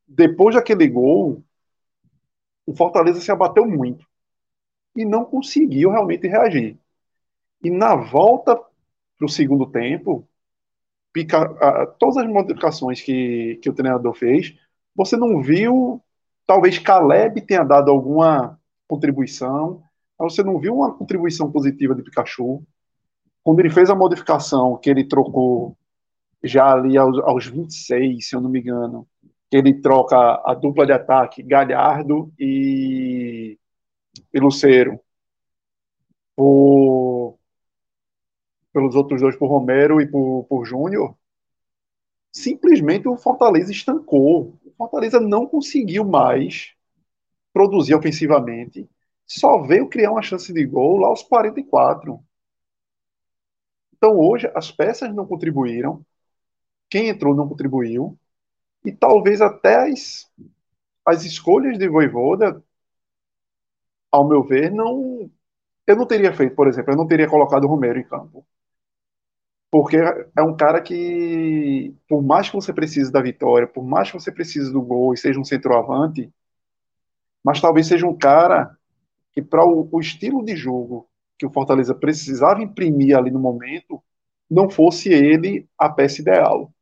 [0.07, 1.43] Depois daquele gol,
[2.67, 4.07] o Fortaleza se abateu muito
[4.97, 6.79] e não conseguiu realmente reagir.
[7.63, 10.29] E na volta para o segundo tempo,
[11.13, 14.55] pica, a, todas as modificações que, que o treinador fez,
[14.95, 16.03] você não viu,
[16.47, 19.83] talvez Caleb tenha dado alguma contribuição,
[20.19, 22.65] mas você não viu uma contribuição positiva de Pikachu,
[23.49, 25.75] quando ele fez a modificação, que ele trocou
[26.45, 29.09] já ali aos, aos 26, se eu não me engano,
[29.51, 33.59] ele troca a dupla de ataque, Galhardo e,
[34.35, 35.01] e Luceiro,
[36.37, 37.39] por,
[38.71, 41.17] pelos outros dois, por Romero e por, por Júnior,
[42.31, 44.59] simplesmente o Fortaleza estancou.
[44.63, 46.75] O Fortaleza não conseguiu mais
[47.51, 48.87] produzir ofensivamente,
[49.27, 52.23] só veio criar uma chance de gol lá aos 44.
[53.99, 56.05] Então, hoje, as peças não contribuíram,
[56.91, 58.19] quem entrou não contribuiu,
[58.85, 60.31] e talvez até as,
[61.07, 62.63] as escolhas de Voivoda,
[64.13, 65.31] ao meu ver, não.
[65.87, 68.47] Eu não teria feito, por exemplo, eu não teria colocado o Romero em campo.
[69.71, 74.19] Porque é um cara que, por mais que você precise da vitória, por mais que
[74.19, 76.33] você precise do gol e seja um centroavante,
[77.45, 78.77] mas talvez seja um cara
[79.33, 84.03] que, para o, o estilo de jogo que o Fortaleza precisava imprimir ali no momento,
[84.51, 86.73] não fosse ele a peça ideal.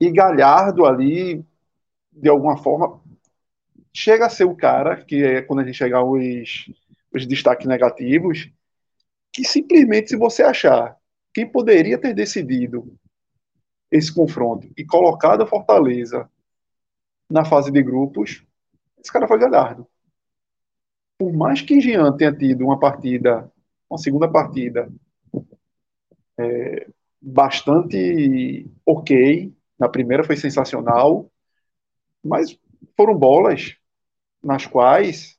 [0.00, 1.44] E Galhardo ali,
[2.12, 3.02] de alguma forma,
[3.92, 6.70] chega a ser o cara, que é quando a gente chegar os,
[7.12, 8.50] os destaques negativos,
[9.32, 10.96] que simplesmente, se você achar
[11.34, 12.96] quem poderia ter decidido
[13.90, 16.30] esse confronto e colocado a Fortaleza
[17.28, 18.44] na fase de grupos,
[18.98, 19.86] esse cara foi Galhardo
[21.18, 23.50] por mais que Jean tenha tido uma partida,
[23.90, 24.88] uma segunda partida
[26.38, 26.88] é,
[27.20, 31.30] bastante ok, na primeira foi sensacional,
[32.24, 32.58] mas
[32.96, 33.76] foram bolas
[34.42, 35.38] nas quais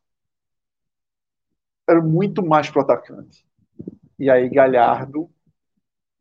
[1.88, 3.46] era muito mais para o atacante.
[4.18, 5.30] E aí Galhardo,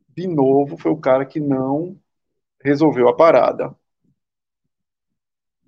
[0.09, 1.97] de novo, foi o cara que não
[2.63, 3.75] resolveu a parada.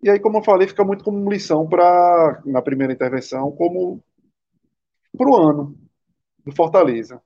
[0.04, 4.04] E aí, como eu falei, fica muito como lição para, na primeira intervenção, como
[5.16, 5.78] para o ano
[6.44, 7.22] do Fortaleza.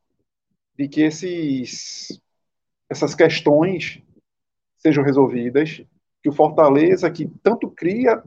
[0.77, 2.21] De que esses,
[2.89, 4.03] essas questões
[4.77, 5.85] sejam resolvidas,
[6.21, 8.21] que o Fortaleza, que tanto cria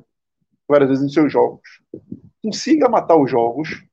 [0.66, 1.82] várias vezes em seus jogos,
[2.42, 3.84] consiga matar os jogos,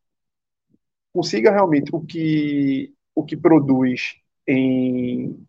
[1.12, 4.16] consiga realmente o que, o que produz
[4.48, 5.46] em,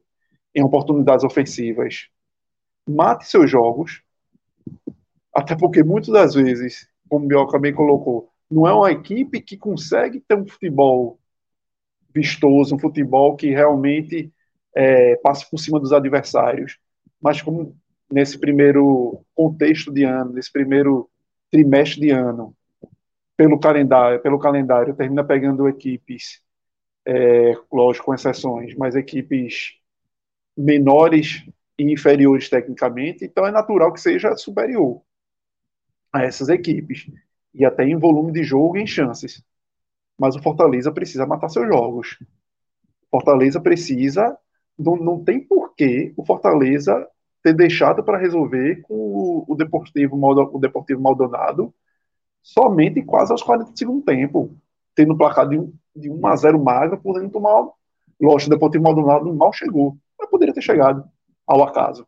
[0.52, 2.08] em oportunidades ofensivas,
[2.88, 4.02] mate seus jogos
[5.36, 9.58] até porque muitas das vezes, como o Bioca bem colocou, não é uma equipe que
[9.58, 11.18] consegue ter um futebol
[12.14, 14.32] vistoso, um futebol que realmente
[14.74, 16.78] é, passe por cima dos adversários.
[17.20, 17.76] Mas como
[18.10, 21.10] nesse primeiro contexto de ano, nesse primeiro
[21.50, 22.56] trimestre de ano,
[23.36, 26.40] pelo calendário, pelo calendário termina pegando equipes,
[27.04, 29.74] é, lógico, com exceções, mas equipes
[30.56, 31.44] menores
[31.78, 35.02] e inferiores tecnicamente, então é natural que seja superior
[36.16, 37.10] a essas equipes,
[37.54, 39.42] e até em volume de jogo e em chances.
[40.18, 42.18] Mas o Fortaleza precisa matar seus jogos.
[43.10, 44.36] Fortaleza precisa.
[44.78, 47.06] Não, não tem porquê o Fortaleza
[47.42, 51.72] ter deixado para resolver com o, o, Deportivo, o Deportivo Maldonado
[52.42, 54.54] somente quase aos 40 do segundo tempo,
[54.94, 57.68] tendo placado de, de 1 a 0 magro, podendo tomar.
[58.20, 61.08] Lógico, o Deportivo Maldonado mal chegou, mas poderia ter chegado
[61.46, 62.06] ao acaso.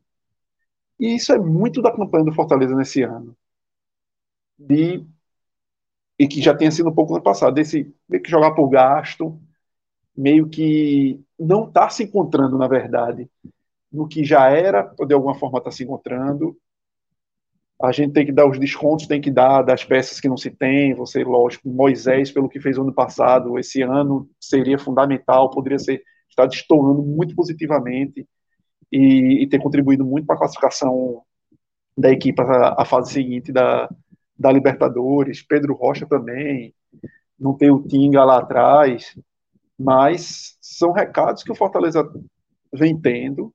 [0.98, 3.36] E isso é muito da campanha do Fortaleza nesse ano.
[4.58, 5.06] De,
[6.18, 9.40] e que já tinha sido um pouco no passado, desse meio que jogar por gasto,
[10.16, 13.30] meio que não está se encontrando, na verdade,
[13.92, 16.56] no que já era, ou de alguma forma está se encontrando.
[17.80, 20.50] A gente tem que dar os descontos, tem que dar das peças que não se
[20.50, 20.92] tem.
[20.94, 26.46] Você, lógico, Moisés, pelo que fez ano passado, esse ano seria fundamental, poderia ser estar
[26.46, 28.26] destoando muito positivamente
[28.90, 31.22] e, e ter contribuído muito para a classificação
[31.96, 33.88] da equipe à fase seguinte da,
[34.38, 35.42] da Libertadores.
[35.42, 36.74] Pedro Rocha também,
[37.38, 39.18] não tem o Tinga lá atrás,
[39.78, 42.08] mas são recados que o Fortaleza
[42.72, 43.52] vem tendo,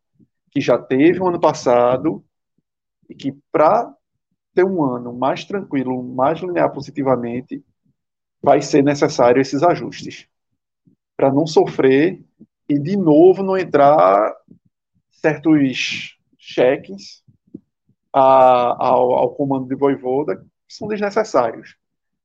[0.52, 2.24] que já teve o ano passado,
[3.10, 3.94] e que para
[4.54, 7.64] ter um ano mais tranquilo, mais linear positivamente,
[8.42, 10.28] vai ser necessário esses ajustes.
[11.18, 12.24] Para não sofrer
[12.70, 14.34] e, de novo, não entrar
[15.12, 17.24] certos cheques
[18.12, 21.76] ao, ao, comando de Voivoda são desnecessários.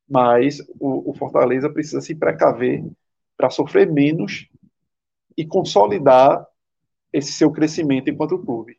[0.09, 2.85] Mas o, o Fortaleza precisa se precaver
[3.37, 4.49] para sofrer menos
[5.37, 6.47] e consolidar
[7.13, 8.79] esse seu crescimento enquanto clube.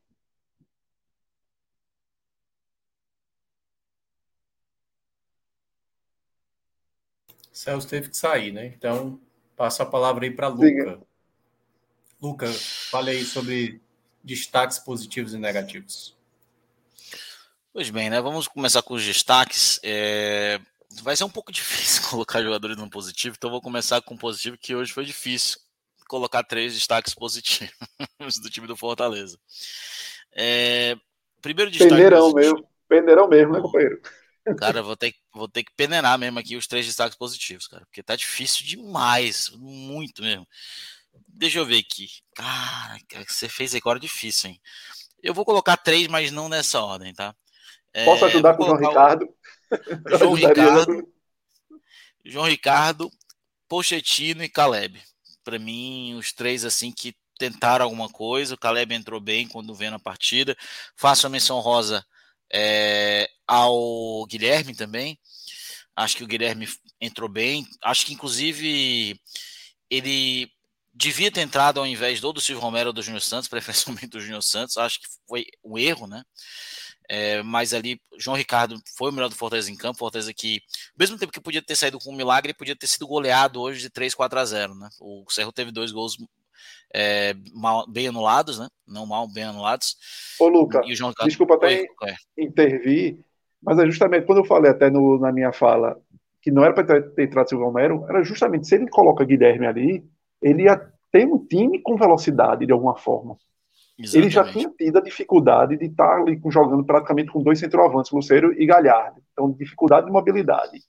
[7.52, 8.68] Celso teve que sair, né?
[8.68, 9.20] Então,
[9.56, 11.02] passa a palavra aí para Luca.
[12.22, 12.48] Luca,
[12.90, 13.82] fale aí sobre
[14.24, 16.19] destaques positivos e negativos.
[17.72, 18.20] Pois bem, né?
[18.20, 19.80] Vamos começar com os destaques.
[19.84, 20.60] É...
[21.02, 24.58] Vai ser um pouco difícil colocar jogadores no positivo, então vou começar com o positivo,
[24.58, 25.60] que hoje foi difícil
[26.08, 27.72] colocar três destaques positivos
[28.42, 29.38] do time do Fortaleza.
[30.36, 30.98] É...
[31.42, 31.92] Primeiro destaque.
[31.92, 32.68] Peneirão mesmo.
[32.88, 34.02] Peneirão mesmo, né, companheiro?
[34.58, 38.02] Cara, vou ter, vou ter que peneirar mesmo aqui os três destaques positivos, cara, porque
[38.02, 40.48] tá difícil demais, muito mesmo.
[41.28, 42.08] Deixa eu ver aqui.
[42.34, 42.98] Cara,
[43.28, 44.62] você fez agora difícil, hein?
[45.22, 47.36] Eu vou colocar três, mas não nessa ordem, tá?
[47.94, 49.26] É, Posso ajudar com o João Ricardo?
[49.26, 49.38] O...
[50.18, 51.14] João Ricardo,
[52.26, 53.12] João Ricardo,
[53.68, 55.02] Pochettino e Caleb.
[55.44, 58.54] Para mim, os três assim que tentaram alguma coisa.
[58.54, 60.56] O Caleb entrou bem quando vendo a partida.
[60.96, 62.06] Faço a menção rosa
[62.52, 65.18] é, ao Guilherme também.
[65.96, 66.68] Acho que o Guilherme
[67.02, 67.66] entrou bem.
[67.82, 69.20] Acho que, inclusive,
[69.90, 70.52] ele
[70.94, 74.22] devia ter entrado ao invés do, do Silvio Romero ou do Júnior Santos, preferencialmente do
[74.22, 74.78] Júnior Santos.
[74.78, 76.24] Acho que foi um erro, né?
[77.10, 79.98] É, mas ali, João Ricardo foi o melhor do Fortaleza em campo.
[79.98, 80.62] Fortaleza que,
[80.98, 83.90] mesmo tempo que podia ter saído com um milagre, podia ter sido goleado hoje de
[83.90, 84.76] 3, 4 a 0.
[84.76, 84.88] Né?
[85.02, 86.18] O Cerro teve dois gols
[86.94, 88.68] é, mal, bem anulados, né?
[88.88, 89.98] Não mal, bem anulados.
[90.40, 91.26] Ô, Luca, Ricardo...
[91.26, 91.88] desculpa até Oi,
[92.38, 93.20] intervir,
[93.62, 96.00] mas é justamente quando eu falei até no, na minha fala
[96.42, 99.68] que não era para ter, ter entrado Silvio Romero, era justamente se ele coloca Guilherme
[99.68, 100.04] ali,
[100.42, 100.78] ele ia
[101.12, 103.36] ter um time com velocidade de alguma forma.
[104.00, 104.18] Exatamente.
[104.18, 108.54] Ele já tinha tido a dificuldade de estar ali jogando praticamente com dois centroavantes, Luceiro
[108.60, 109.22] e Galhardo.
[109.34, 110.82] Então, dificuldade de mobilidade.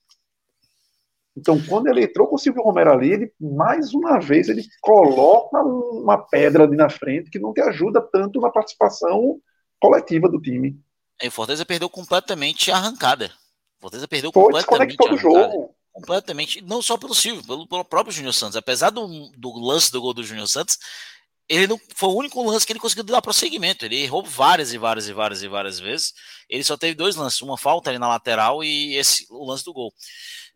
[1.37, 5.59] Então, quando ele entrou com o Silvio Romero ali, ele, mais uma vez, ele coloca
[5.59, 9.41] uma pedra ali na frente que não te ajuda tanto na participação
[9.81, 10.79] coletiva do time.
[11.21, 13.31] E o Fortaleza perdeu completamente a arrancada.
[13.79, 15.51] O Fortaleza perdeu Foi, completamente a arrancada.
[15.51, 15.75] Jogo.
[15.93, 18.57] Completamente, não só pelo Silvio, pelo, pelo próprio Júnior Santos.
[18.57, 19.07] Apesar do,
[19.37, 20.79] do lance do gol do Júnior Santos,
[21.51, 23.85] ele não foi o único lance que ele conseguiu dar prosseguimento.
[23.85, 26.15] Ele errou várias e várias e várias e várias vezes.
[26.49, 29.73] Ele só teve dois lances, uma falta ali na lateral e esse o lance do
[29.73, 29.93] gol.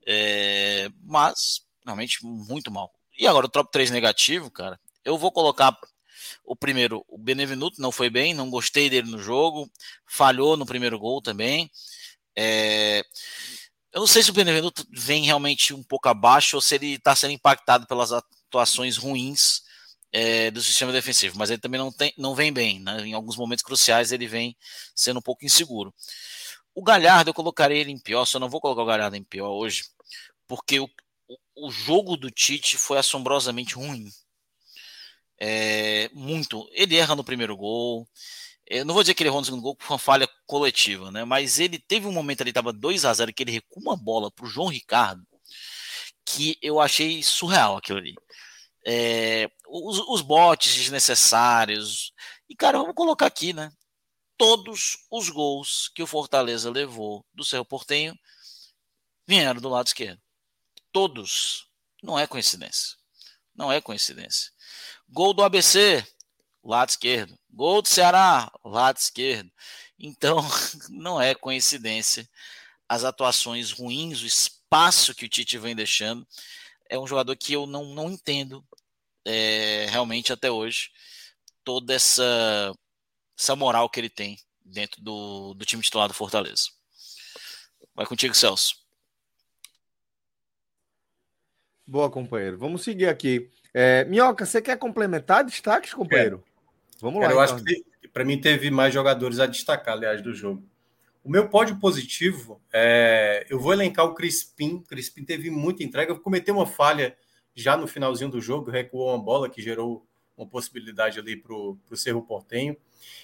[0.07, 2.93] É, mas realmente muito mal.
[3.19, 4.79] E agora o top 3 negativo, cara.
[5.05, 5.77] Eu vou colocar
[6.45, 9.69] o primeiro, o Benevenuto não foi bem, não gostei dele no jogo,
[10.07, 11.69] falhou no primeiro gol também.
[12.37, 13.05] É,
[13.93, 17.17] eu não sei se o Benevenuto vem realmente um pouco abaixo ou se ele está
[17.17, 19.65] sendo impactado pelas atuações ruins
[20.15, 22.79] é, do sistema defensivo, mas ele também não, tem, não vem bem.
[22.79, 23.09] Né?
[23.09, 24.57] Em alguns momentos cruciais ele vem
[24.95, 25.93] sendo um pouco inseguro.
[26.73, 29.51] O Galhardo eu colocarei ele em pior, só não vou colocar o Galhardo em pior
[29.51, 29.85] hoje,
[30.47, 30.89] porque o,
[31.57, 34.09] o jogo do Tite foi assombrosamente ruim.
[35.41, 36.69] É, muito.
[36.73, 38.09] Ele erra no primeiro gol.
[38.67, 41.25] Eu não vou dizer que ele errou no segundo gol por uma falha coletiva, né?
[41.25, 44.31] Mas ele teve um momento ali, estava 2 a 0 que ele recua uma bola
[44.31, 45.27] para o João Ricardo,
[46.25, 48.15] que eu achei surreal aquilo ali
[48.87, 52.13] é, os, os botes desnecessários.
[52.49, 53.73] E, cara, vamos colocar aqui, né?
[54.37, 58.19] Todos os gols que o Fortaleza levou do Cerro Portenho
[59.27, 60.21] vieram do lado esquerdo.
[60.93, 61.67] Todos.
[62.03, 62.97] Não é coincidência.
[63.55, 64.53] Não é coincidência.
[65.09, 66.05] Gol do ABC,
[66.63, 67.39] lado esquerdo.
[67.51, 69.51] Gol do Ceará, lado esquerdo.
[69.99, 70.39] Então,
[70.91, 72.29] não é coincidência
[72.89, 76.27] as atuações ruins, o espaço que o Tite vem deixando.
[76.89, 78.65] É um jogador que eu não, não entendo
[79.25, 80.91] é, realmente até hoje
[81.65, 82.73] toda essa,
[83.39, 86.69] essa moral que ele tem dentro do, do time titular do Fortaleza.
[87.95, 88.77] Vai contigo, Celso.
[91.87, 92.59] Boa, companheiro.
[92.59, 93.51] Vamos seguir aqui.
[93.73, 96.43] É, Minhoca, você quer complementar destaques, companheiro?
[97.01, 97.27] Vamos lá.
[97.27, 97.57] eu então.
[97.57, 100.67] acho que para mim teve mais jogadores a destacar, aliás, do jogo.
[101.25, 104.75] O meu pódio positivo, é, eu vou elencar o Crispim.
[104.75, 107.17] O Crispim teve muita entrega, cometeu uma falha
[107.55, 110.07] já no finalzinho do jogo, recuou uma bola que gerou
[110.37, 112.77] uma possibilidade ali para o Cerro Portenho.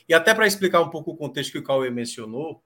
[0.09, 2.63] E até para explicar um pouco o contexto que o Cauê mencionou,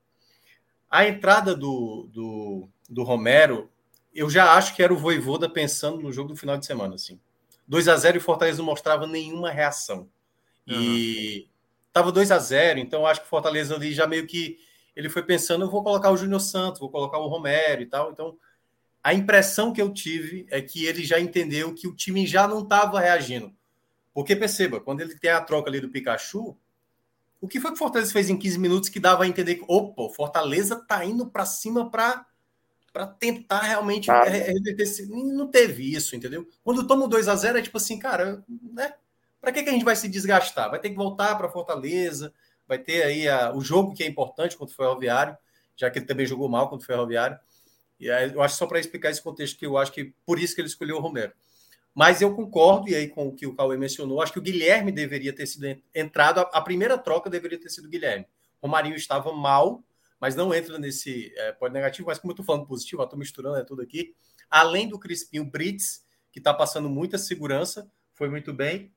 [0.88, 3.68] a entrada do, do, do Romero,
[4.14, 6.94] eu já acho que era o Voivoda pensando no jogo do final de semana.
[6.94, 7.18] Assim.
[7.66, 10.08] 2 a 0 e o Fortaleza não mostrava nenhuma reação.
[10.64, 11.48] E
[11.88, 14.58] estava 2 a 0 então acho que o Fortaleza ali já meio que
[14.96, 18.12] ele foi pensando, eu vou colocar o Júnior Santos, vou colocar o Romero e tal.
[18.12, 18.36] Então,
[19.02, 22.62] a impressão que eu tive é que ele já entendeu que o time já não
[22.62, 23.54] estava reagindo.
[24.12, 26.56] Porque perceba, quando ele tem a troca ali do Pikachu,
[27.40, 29.64] o que foi que o Fortaleza fez em 15 minutos que dava a entender que,
[29.68, 32.26] opa, o Fortaleza tá indo para cima para
[32.90, 34.22] para tentar realmente ah.
[35.08, 36.48] Não teve isso, entendeu?
[36.62, 38.94] Quando toma o 2 a 0 é tipo assim, cara, né?
[39.40, 40.70] Para que, que a gente vai se desgastar?
[40.70, 42.32] Vai ter que voltar para Fortaleza,
[42.66, 45.36] vai ter aí a, o jogo que é importante contra o Ferroviário,
[45.76, 47.38] já que ele também jogou mal contra o Ferroviário.
[47.98, 50.54] E aí, eu acho só para explicar esse contexto que eu acho que por isso
[50.54, 51.32] que ele escolheu o Romero.
[51.94, 54.90] Mas eu concordo, e aí com o que o Cauê mencionou, acho que o Guilherme
[54.90, 58.26] deveria ter sido entrado, a, primeira troca deveria ter sido o Guilherme.
[58.60, 59.84] O Marinho estava mal,
[60.20, 63.58] mas não entra nesse é, pode negativo, mas como eu estou falando positivo, estou misturando
[63.58, 64.12] é tudo aqui.
[64.50, 68.92] Além do Crispim, Brits, que está passando muita segurança, foi muito bem.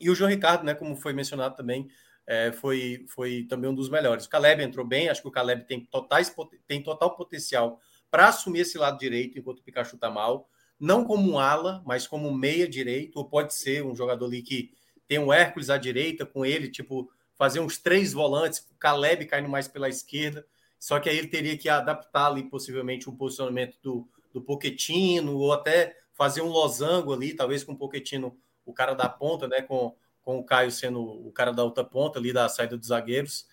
[0.00, 1.88] E o João Ricardo, né, como foi mencionado também,
[2.26, 4.26] é, foi, foi também um dos melhores.
[4.26, 6.34] O Caleb entrou bem, acho que o Caleb tem, totais,
[6.66, 10.48] tem total potencial para assumir esse lado direito, enquanto o Pikachu está mal
[10.78, 14.42] não como um ala, mas como um meia direito, ou pode ser um jogador ali
[14.42, 14.72] que
[15.06, 19.48] tem um Hércules à direita, com ele, tipo, fazer uns três volantes, o Caleb caindo
[19.48, 20.46] mais pela esquerda,
[20.78, 25.52] só que aí ele teria que adaptar ali possivelmente um posicionamento do, do Poquetino, ou
[25.52, 29.94] até fazer um losango ali, talvez com o Poquetino, o cara da ponta, né, com,
[30.24, 33.46] com o Caio sendo o cara da outra ponta ali da saída dos zagueiros,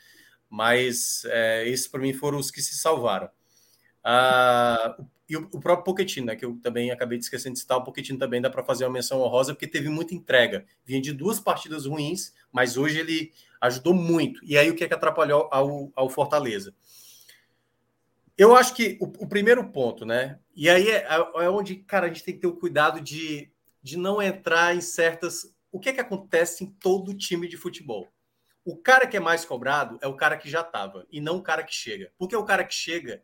[0.50, 3.30] mas é, esses para mim foram os que se salvaram.
[4.04, 4.96] Ah,
[5.30, 7.84] e o, o próprio Pochettino, né, que eu também acabei de esquecer de citar, o
[7.84, 10.66] Pochettino também dá para fazer uma menção honrosa, porque teve muita entrega.
[10.84, 14.44] Vinha de duas partidas ruins, mas hoje ele ajudou muito.
[14.44, 16.74] E aí o que é que atrapalhou ao, ao Fortaleza?
[18.38, 20.40] Eu acho que o, o primeiro ponto, né?
[20.56, 23.52] E aí é, é, onde, cara, a gente tem que ter o cuidado de,
[23.82, 25.54] de não entrar em certas.
[25.72, 28.08] O que é que acontece em todo time de futebol?
[28.64, 31.44] O cara que é mais cobrado é o cara que já estava, e não o
[31.44, 32.12] cara que chega.
[32.18, 33.24] Porque o cara que chega,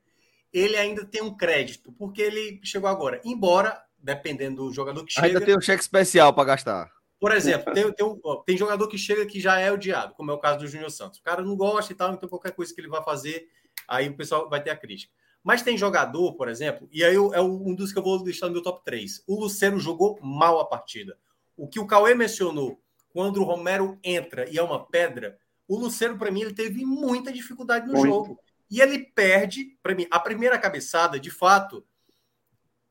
[0.51, 3.21] ele ainda tem um crédito, porque ele chegou agora.
[3.23, 5.27] Embora, dependendo do jogador que chega.
[5.27, 6.91] Ainda tem um cheque especial para gastar.
[7.19, 10.33] Por exemplo, tem, tem, um, tem, jogador que chega que já é odiado, como é
[10.33, 11.19] o caso do Júnior Santos.
[11.19, 13.47] O cara não gosta e tal, então qualquer coisa que ele vai fazer,
[13.87, 15.11] aí o pessoal vai ter a crítica.
[15.43, 18.53] Mas tem jogador, por exemplo, e aí é um dos que eu vou listar no
[18.53, 19.23] meu top 3.
[19.25, 21.17] O Lucero jogou mal a partida.
[21.57, 22.79] O que o Cauê mencionou,
[23.09, 25.37] quando o Romero entra e é uma pedra,
[25.67, 28.07] o Lucero, para mim, ele teve muita dificuldade no Muito.
[28.07, 28.39] jogo.
[28.69, 31.85] E ele perde, para mim, a primeira cabeçada, de fato,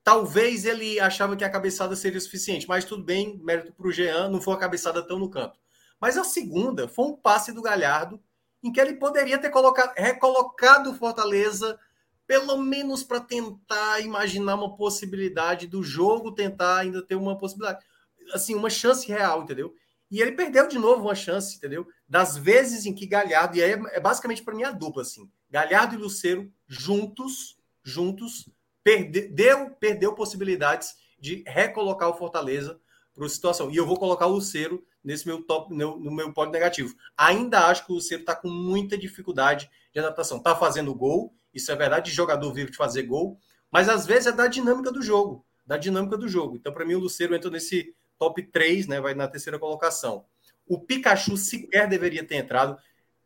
[0.03, 4.29] talvez ele achava que a cabeçada seria suficiente, mas tudo bem, mérito para o Jean,
[4.29, 5.59] não foi uma cabeçada tão no canto.
[6.01, 8.21] Mas a segunda foi um passe do Galhardo,
[8.62, 11.79] em que ele poderia ter colocado, recolocado o Fortaleza,
[12.27, 17.85] pelo menos para tentar imaginar uma possibilidade do jogo, tentar ainda ter uma possibilidade.
[18.33, 19.74] Assim, uma chance real, entendeu?
[20.11, 21.87] E ele perdeu de novo uma chance, entendeu?
[22.09, 25.31] Das vezes em que Galhardo, e aí é, é basicamente para mim a dupla, assim.
[25.51, 28.49] Galhardo e Luceiro juntos, juntos,
[28.85, 32.81] perdeu, perdeu possibilidades de recolocar o Fortaleza
[33.14, 33.70] para situação.
[33.70, 36.95] E eu vou colocar o Luceiro nesse meu top, no, no meu pódio negativo.
[37.16, 40.39] Ainda acho que o Luceiro está com muita dificuldade de adaptação.
[40.39, 44.33] Está fazendo gol, isso é verdade, jogador vivo de fazer gol, mas às vezes é
[44.33, 46.57] da dinâmica do jogo, da dinâmica do jogo.
[46.57, 49.01] Então, para mim, o Luceiro entra nesse top 3, né?
[49.01, 50.25] Vai na terceira colocação.
[50.67, 52.77] O Pikachu sequer deveria ter entrado.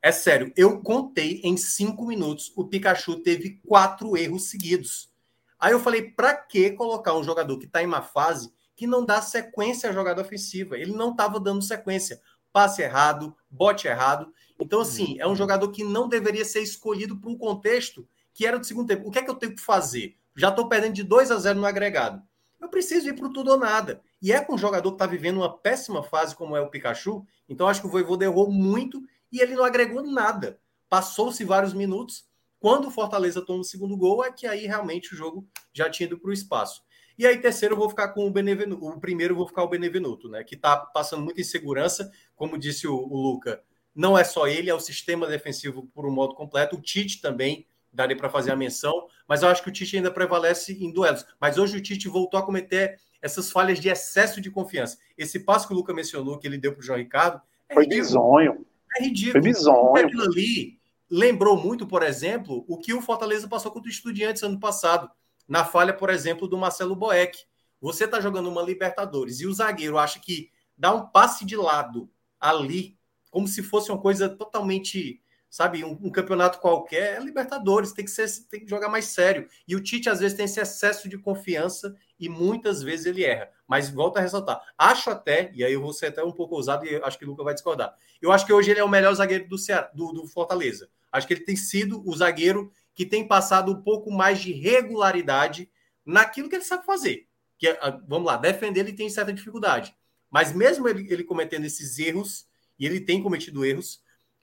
[0.03, 2.53] É sério, eu contei em cinco minutos.
[2.57, 5.11] O Pikachu teve quatro erros seguidos.
[5.59, 9.05] Aí eu falei, para que colocar um jogador que está em uma fase que não
[9.05, 10.79] dá sequência à jogada ofensiva?
[10.79, 12.21] Ele não estava dando sequência.
[12.51, 14.33] passe errado, bote errado.
[14.59, 18.59] Então, assim, é um jogador que não deveria ser escolhido para um contexto que era
[18.59, 19.07] do segundo tempo.
[19.07, 20.17] O que é que eu tenho que fazer?
[20.35, 22.23] Já estou perdendo de 2 a 0 no agregado.
[22.61, 24.03] Eu preciso ir para o tudo ou nada.
[24.21, 27.25] E é com um jogador que está vivendo uma péssima fase, como é o Pikachu.
[27.49, 29.03] Então, acho que o Voivoda errou muito
[29.33, 30.59] e ele não agregou nada.
[30.89, 32.29] Passou-se vários minutos.
[32.59, 36.07] Quando o Fortaleza toma o segundo gol, é que aí realmente o jogo já tinha
[36.07, 36.83] ido para o espaço.
[37.17, 38.87] E aí, terceiro, eu vou ficar com o Benevenuto.
[38.87, 40.45] O primeiro, eu vou ficar o Benevenuto, né?
[40.45, 42.11] Que está passando muita insegurança.
[42.35, 43.63] Como disse o, o Luca,
[43.95, 46.77] não é só ele, é o sistema defensivo por um modo completo.
[46.77, 50.11] O Tite também daria para fazer a menção, mas eu acho que o Tite ainda
[50.11, 51.27] prevalece em duelos.
[51.41, 54.99] Mas hoje o Tite voltou a cometer essas falhas de excesso de confiança.
[55.17, 57.85] Esse passo que o Luca mencionou, que ele deu para o João Ricardo, é foi
[57.85, 58.07] ridículo.
[58.07, 58.67] bizonho.
[58.97, 59.33] É ridículo.
[59.33, 59.97] Foi bizonho.
[59.97, 60.79] Aquilo ali
[61.11, 65.11] lembrou muito, por exemplo, o que o Fortaleza passou contra o Estudiantes ano passado,
[65.49, 67.39] na falha, por exemplo, do Marcelo Boeck.
[67.81, 72.11] Você está jogando uma Libertadores e o zagueiro acha que dá um passe de lado
[72.39, 72.97] ali,
[73.31, 78.11] como se fosse uma coisa totalmente sabe, um, um, campeonato qualquer, é Libertadores, tem que,
[78.11, 79.49] ser, tem que jogar mais sério.
[79.67, 83.51] E o Tite, às vezes, tem esse excesso de confiança e muitas vezes ele erra.
[83.67, 84.61] Mas volta a ressaltar.
[84.77, 87.29] Acho até, e aí eu vou ser até um pouco ousado e acho que o
[87.29, 87.97] Luca vai discordar.
[88.21, 90.89] Eu acho que hoje ele é o melhor zagueiro do, Ceará, do, do Fortaleza.
[91.11, 95.71] Acho que ele tem sido o zagueiro que tem passado um pouco mais de regularidade
[96.05, 97.27] naquilo que ele sabe fazer.
[97.59, 99.95] Que é, ah, vamos lá, defender ele tem certa dificuldade.
[100.31, 102.47] Mas mesmo ele, ele cometendo esses erros,
[102.79, 104.03] e ele tem cometido erros,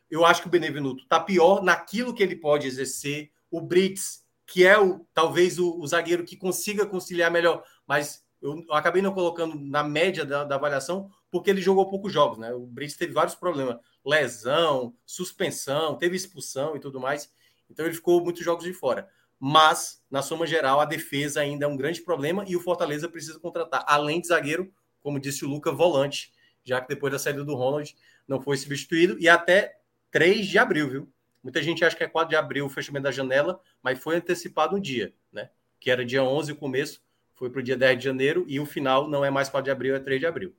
[0.09, 3.31] eu acho que o Benevenuto está pior naquilo que ele pode exercer.
[3.49, 8.63] O Brits, que é o talvez o, o zagueiro que consiga conciliar melhor, mas eu,
[8.71, 12.53] acabei não colocando na média da, da, avaliação porque ele jogou poucos jogos, né?
[12.53, 17.29] O Brits teve vários problemas, lesão, suspensão, teve expulsão e tudo mais.
[17.69, 19.09] Então ele ficou muitos jogos de fora.
[19.39, 23.39] Mas, na soma geral, a defesa ainda é um grande problema e o Fortaleza precisa
[23.39, 24.71] contratar, além de zagueiro,
[25.01, 26.31] como disse o Luca, volante,
[26.63, 27.95] já que depois da saída do Ronald
[28.27, 29.79] não foi substituído e até
[30.09, 31.13] 3 de abril, viu?
[31.47, 34.75] Muita gente acha que é 4 de abril o fechamento da janela, mas foi antecipado
[34.75, 35.49] um dia, né?
[35.79, 37.01] Que era dia 11 o começo,
[37.35, 39.71] foi para o dia 10 de janeiro e o final não é mais 4 de
[39.71, 40.53] abril, é 3 de abril.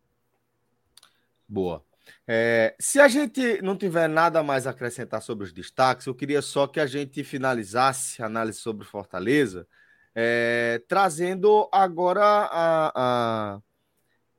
[1.47, 1.85] Boa.
[2.27, 6.41] É, se a gente não tiver nada mais a acrescentar sobre os destaques, eu queria
[6.41, 9.69] só que a gente finalizasse a análise sobre Fortaleza,
[10.15, 13.61] é, trazendo agora a, a,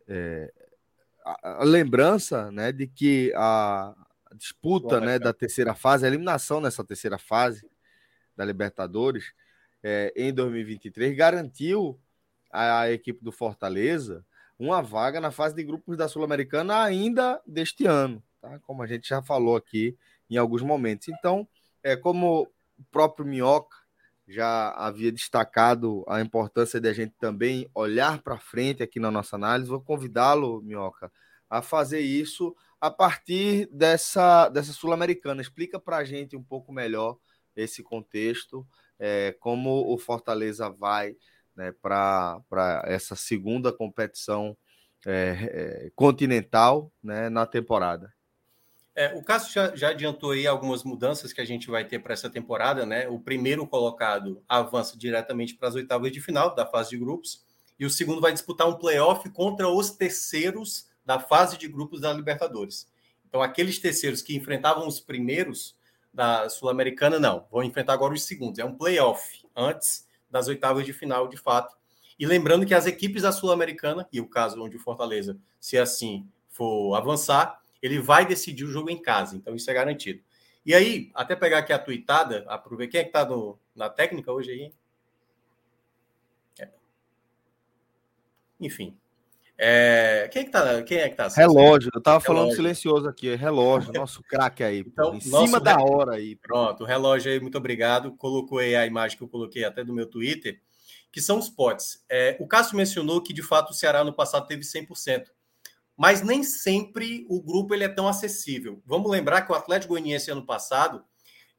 [0.08, 0.52] é,
[1.24, 3.94] a, a, lembrança né, de que a,
[4.36, 7.68] disputa né, da terceira fase, a eliminação nessa terceira fase
[8.36, 9.34] da Libertadores
[9.84, 12.00] é, em 2023 garantiu
[12.52, 14.26] à equipe do Fortaleza
[14.58, 18.60] uma vaga na fase de grupos da Sul-Americana ainda deste ano, tá?
[18.60, 19.98] como a gente já falou aqui
[20.30, 21.08] em alguns momentos.
[21.08, 21.48] Então,
[21.82, 22.44] é como
[22.78, 23.78] o próprio Minhoca
[24.28, 29.36] já havia destacado a importância de a gente também olhar para frente aqui na nossa
[29.36, 31.12] análise, vou convidá-lo, Minhoca,
[31.50, 35.42] a fazer isso a partir dessa, dessa Sul-Americana.
[35.42, 37.18] Explica para a gente um pouco melhor
[37.56, 38.66] esse contexto,
[38.98, 41.16] é, como o Fortaleza vai
[41.56, 42.42] né, para
[42.86, 44.58] essa segunda competição
[45.06, 45.12] é,
[45.86, 48.14] é, continental né, na temporada.
[48.96, 52.14] É, o Cássio já, já, adiantou aí algumas mudanças que a gente vai ter para
[52.14, 53.08] essa temporada, né?
[53.08, 57.46] O primeiro colocado avança diretamente para as oitavas de final da fase de grupos,
[57.80, 62.14] e o segundo vai disputar um playoff contra os terceiros da fase de grupos da
[62.14, 62.88] Libertadores.
[63.28, 65.76] Então, aqueles terceiros que enfrentavam os primeiros
[66.14, 68.60] da Sul-Americana, não, vão enfrentar agora os segundos.
[68.60, 71.76] É um playoff antes das oitavas de final, de fato.
[72.20, 76.30] E lembrando que as equipes da Sul-Americana, e o caso onde o Fortaleza, se assim
[76.48, 79.36] for avançar, ele vai decidir o jogo em casa.
[79.36, 80.22] Então, isso é garantido.
[80.64, 82.92] E aí, até pegar aqui a tuitada, aproveitar.
[82.92, 83.28] Quem é que está
[83.76, 84.74] na técnica hoje aí?
[86.60, 86.70] É.
[88.60, 88.96] Enfim,
[89.62, 90.30] é...
[90.32, 91.28] Quem, é que tá, quem é que tá?
[91.28, 92.24] Relógio, eu tava relógio.
[92.24, 96.38] falando silencioso aqui, relógio, nosso craque aí, então, em cima da hora aí.
[96.38, 98.14] Pronto, o relógio aí, muito obrigado.
[98.14, 100.62] Colocou aí a imagem que eu coloquei até do meu Twitter,
[101.12, 102.06] que são os potes.
[102.10, 105.26] É, o Cássio mencionou que de fato o Ceará no passado teve 100%,
[105.98, 108.82] mas nem sempre o grupo ele é tão acessível.
[108.86, 111.04] Vamos lembrar que o Atlético Goianiense ano passado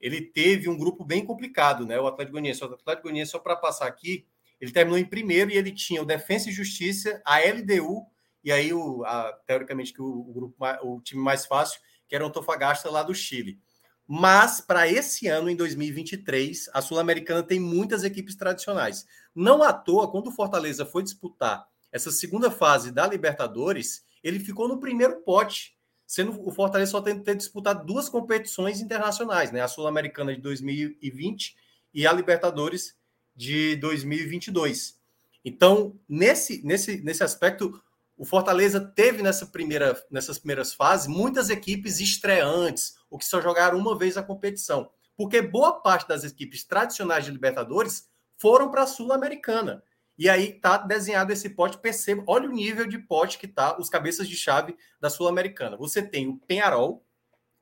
[0.01, 2.01] ele teve um grupo bem complicado, né?
[2.01, 4.26] O Atlético Goianiense, o Atlético Goianiense só para passar aqui
[4.61, 8.06] ele terminou em primeiro e ele tinha o Defensa e Justiça, a LDU,
[8.42, 12.24] e aí, o, a, teoricamente, que o, o, grupo, o time mais fácil, que era
[12.24, 13.58] o Antofagasta lá do Chile.
[14.06, 19.06] Mas, para esse ano, em 2023, a Sul-Americana tem muitas equipes tradicionais.
[19.34, 24.66] Não à toa, quando o Fortaleza foi disputar essa segunda fase da Libertadores, ele ficou
[24.66, 29.61] no primeiro pote, sendo o Fortaleza só tem ter disputado duas competições internacionais, né?
[29.61, 31.54] A Sul-Americana de 2020
[31.94, 32.96] e a Libertadores
[33.41, 35.01] de 2022.
[35.43, 37.82] Então, nesse, nesse, nesse aspecto,
[38.14, 43.78] o Fortaleza teve nessa primeira, nessas primeiras fases muitas equipes estreantes, ou que só jogaram
[43.78, 44.91] uma vez a competição.
[45.16, 49.82] Porque boa parte das equipes tradicionais de Libertadores foram para a Sul-Americana.
[50.18, 53.88] E aí tá desenhado esse pote, perceba, olha o nível de pote que tá os
[53.88, 55.78] cabeças de chave da Sul-Americana.
[55.78, 57.03] Você tem o Penharol,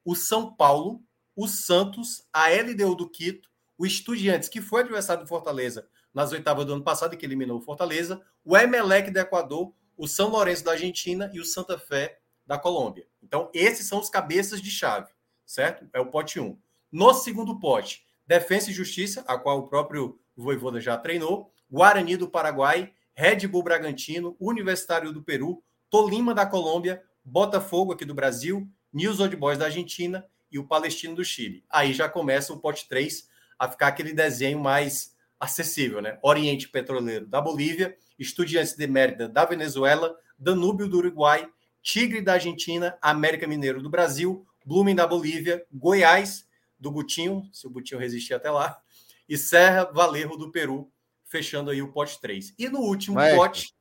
[0.05, 1.01] o São Paulo,
[1.37, 3.49] o Santos, a LDU do Quito,
[3.79, 7.63] o Estudiantes, que foi adversário do Fortaleza nas oitavas do ano passado que eliminou o
[7.63, 12.59] Fortaleza, o Emelec do Equador, o São Lourenço da Argentina e o Santa Fé da
[12.59, 13.07] Colômbia.
[13.23, 15.13] Então, esses são os cabeças de chave,
[15.47, 15.89] certo?
[15.93, 16.59] É o pote 1.
[16.91, 22.29] No segundo pote, Defesa e Justiça, a qual o próprio Voivoda já treinou, Guarani do
[22.29, 29.21] Paraguai, Red Bull Bragantino, Universitário do Peru, Tolima da Colômbia, Botafogo aqui do Brasil, News
[29.21, 31.65] Old Boys da Argentina e o Palestino do Chile.
[31.69, 36.19] Aí já começa o pote 3 a ficar aquele desenho mais acessível, né?
[36.23, 41.49] Oriente Petroleiro da Bolívia, Estudiantes de Mérida da Venezuela, Danúbio do Uruguai,
[41.83, 46.47] Tigre da Argentina, América Mineiro do Brasil, Blumen da Bolívia, Goiás
[46.79, 48.81] do Butinho, se o Butinho resistir até lá,
[49.29, 50.91] e Serra Valerro do Peru,
[51.25, 52.55] fechando aí o pote 3.
[52.59, 53.75] E no último maestro, pote.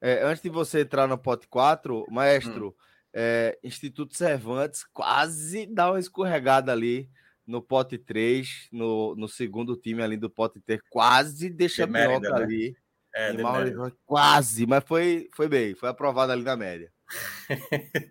[0.00, 2.74] É, antes de você entrar no pote 4, maestro, hum.
[3.12, 7.08] é, Instituto Cervantes quase dá uma escorregada ali
[7.46, 12.30] no pote 3, no, no segundo time ali do pote 3, quase deixa a minhoca
[12.30, 12.42] né?
[12.42, 12.76] ali.
[13.14, 13.34] É,
[14.06, 16.90] quase, mas foi, foi bem, foi aprovado ali na média.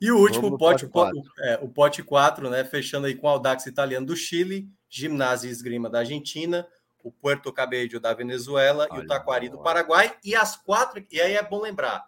[0.00, 1.22] e o último pote, pote 4.
[1.40, 2.64] É, o pote 4, né?
[2.64, 6.66] Fechando aí com o Audax italiano do Chile, Ginásio e Esgrima da Argentina,
[7.02, 10.16] o Puerto Cabello da Venezuela Olha, e o Taquari do Paraguai.
[10.24, 12.04] E as quatro, e aí é bom lembrar,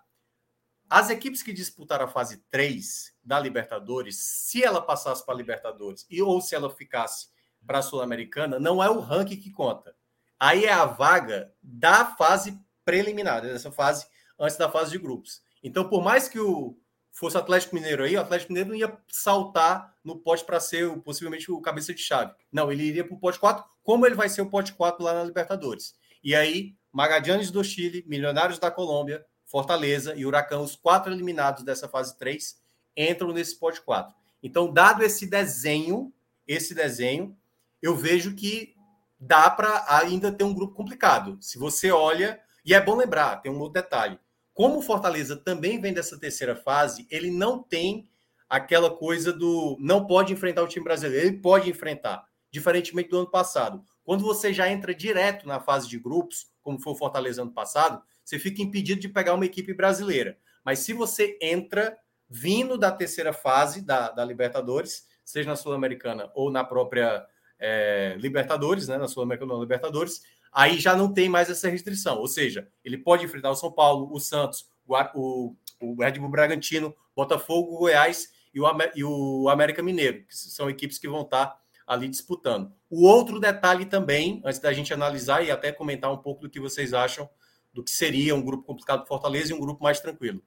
[0.91, 6.05] as equipes que disputaram a fase 3 da Libertadores, se ela passasse para a Libertadores
[6.11, 7.29] e ou se ela ficasse
[7.65, 9.95] para a Sul-Americana, não é o ranking que conta.
[10.39, 15.41] Aí é a vaga da fase preliminar, dessa fase antes da fase de grupos.
[15.63, 16.77] Então, por mais que o
[17.13, 21.53] fosse Atlético Mineiro aí, o Atlético Mineiro não ia saltar no pote para ser possivelmente
[21.53, 22.33] o cabeça de chave.
[22.51, 25.15] Não, ele iria para o pote 4, como ele vai ser o pote 4 lá
[25.15, 25.95] na Libertadores.
[26.25, 31.89] E aí, Magadianes do Chile, Milionários da Colômbia, Fortaleza e Huracão, os quatro eliminados dessa
[31.89, 32.57] fase 3,
[32.97, 34.15] entram nesse pote 4.
[34.41, 36.13] Então, dado esse desenho,
[36.47, 37.37] esse desenho,
[37.83, 38.77] eu vejo que
[39.19, 41.37] dá para ainda ter um grupo complicado.
[41.41, 44.21] Se você olha, e é bom lembrar, tem um outro detalhe.
[44.55, 48.09] Como o Fortaleza também vem dessa terceira fase, ele não tem
[48.49, 53.31] aquela coisa do não pode enfrentar o time brasileiro, ele pode enfrentar, diferentemente do ano
[53.31, 53.85] passado.
[54.05, 58.01] Quando você já entra direto na fase de grupos, como foi o Fortaleza ano passado,
[58.25, 60.39] você fica impedido de pegar uma equipe brasileira.
[60.65, 61.97] Mas se você entra
[62.29, 67.27] vindo da terceira fase da, da Libertadores, seja na Sul-Americana ou na própria
[67.59, 72.19] é, Libertadores, né, na Sul-Americana ou Libertadores, aí já não tem mais essa restrição.
[72.19, 74.69] Ou seja, ele pode enfrentar o São Paulo, o Santos,
[75.15, 80.71] o, o Red Bull Bragantino, Botafogo, Goiás e o, e o América Mineiro, que são
[80.71, 82.73] equipes que vão estar ali disputando.
[82.89, 86.61] O outro detalhe também, antes da gente analisar e até comentar um pouco do que
[86.61, 87.29] vocês acham
[87.73, 90.43] do que seria um grupo complicado do Fortaleza e um grupo mais tranquilo.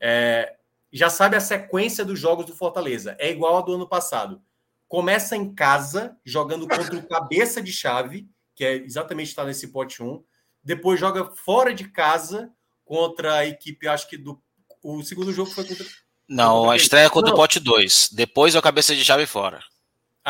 [0.00, 0.56] É,
[0.92, 3.16] já sabe a sequência dos jogos do Fortaleza.
[3.18, 4.40] É igual ao do ano passado.
[4.86, 10.02] Começa em casa, jogando contra o cabeça de chave, que é exatamente está nesse pote
[10.02, 10.22] 1.
[10.64, 12.50] Depois joga fora de casa
[12.84, 14.40] contra a equipe, acho que do.
[14.82, 15.84] O segundo jogo foi contra.
[16.28, 17.36] Não, a estreia é contra Não.
[17.36, 18.10] o pote 2.
[18.12, 19.60] Depois é o cabeça de chave fora.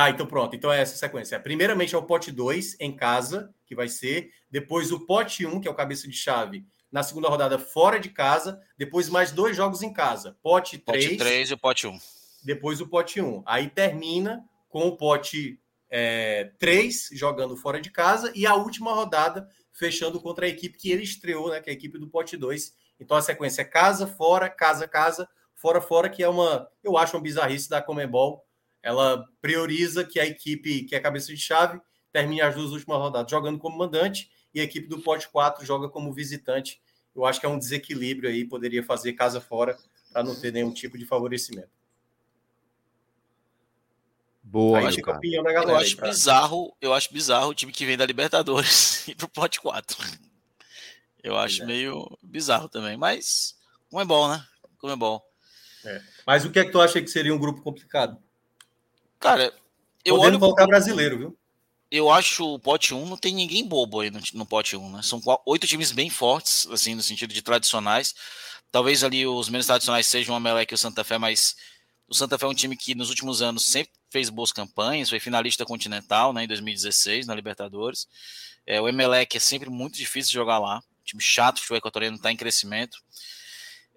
[0.00, 0.54] Ah, então pronto.
[0.54, 1.40] Então é essa sequência.
[1.40, 4.30] Primeiramente é o pote 2 em casa, que vai ser.
[4.48, 7.98] Depois o pote 1, um, que é o cabeça de chave, na segunda rodada fora
[7.98, 8.60] de casa.
[8.76, 10.38] Depois mais dois jogos em casa.
[10.40, 11.04] Pote 3.
[11.04, 11.90] Pote 3 e o pote 1.
[11.90, 11.98] Um.
[12.44, 13.26] Depois o pote 1.
[13.26, 13.42] Um.
[13.44, 15.58] Aí termina com o pote
[15.90, 18.30] é, 3 jogando fora de casa.
[18.36, 21.60] E a última rodada fechando contra a equipe que ele estreou, né?
[21.60, 22.72] Que é a equipe do pote 2.
[23.00, 26.68] Então a sequência é casa, fora, casa, casa, fora, fora, que é uma.
[26.84, 28.46] Eu acho uma bizarrice da Comebol
[28.82, 31.80] ela prioriza que a equipe que é cabeça de chave
[32.12, 35.88] termine as duas últimas rodadas jogando como mandante e a equipe do pote 4 joga
[35.88, 36.80] como visitante.
[37.14, 39.76] Eu acho que é um desequilíbrio aí, poderia fazer casa fora
[40.12, 41.70] para não ter nenhum tipo de favorecimento.
[44.42, 46.08] Boa, aí, eu acho pra...
[46.08, 49.96] bizarro, eu acho bizarro o time que vem da Libertadores ir pro pote 4.
[51.22, 51.66] Eu acho é.
[51.66, 53.54] meio bizarro também, mas
[53.90, 54.42] como é bom, né?
[54.78, 55.20] Como é bom.
[55.84, 56.00] É.
[56.26, 58.18] Mas o que é que tu acha que seria um grupo complicado?
[59.18, 59.52] Cara,
[60.04, 61.38] eu Podendo olho colocar brasileiro, viu?
[61.90, 65.02] Eu acho o pote 1 não tem ninguém bobo aí no, no pote 1, né?
[65.02, 68.14] São oito times bem fortes, assim, no sentido de tradicionais.
[68.70, 71.56] Talvez ali os menos tradicionais sejam o Amelec e o Santa Fé, mas
[72.06, 75.20] o Santa Fé é um time que nos últimos anos sempre fez boas campanhas, foi
[75.20, 78.06] finalista continental, né, em 2016 na Libertadores.
[78.66, 82.16] É, o Emelec é sempre muito difícil de jogar lá, time chato, o futebol equatoriano
[82.16, 82.98] está em crescimento.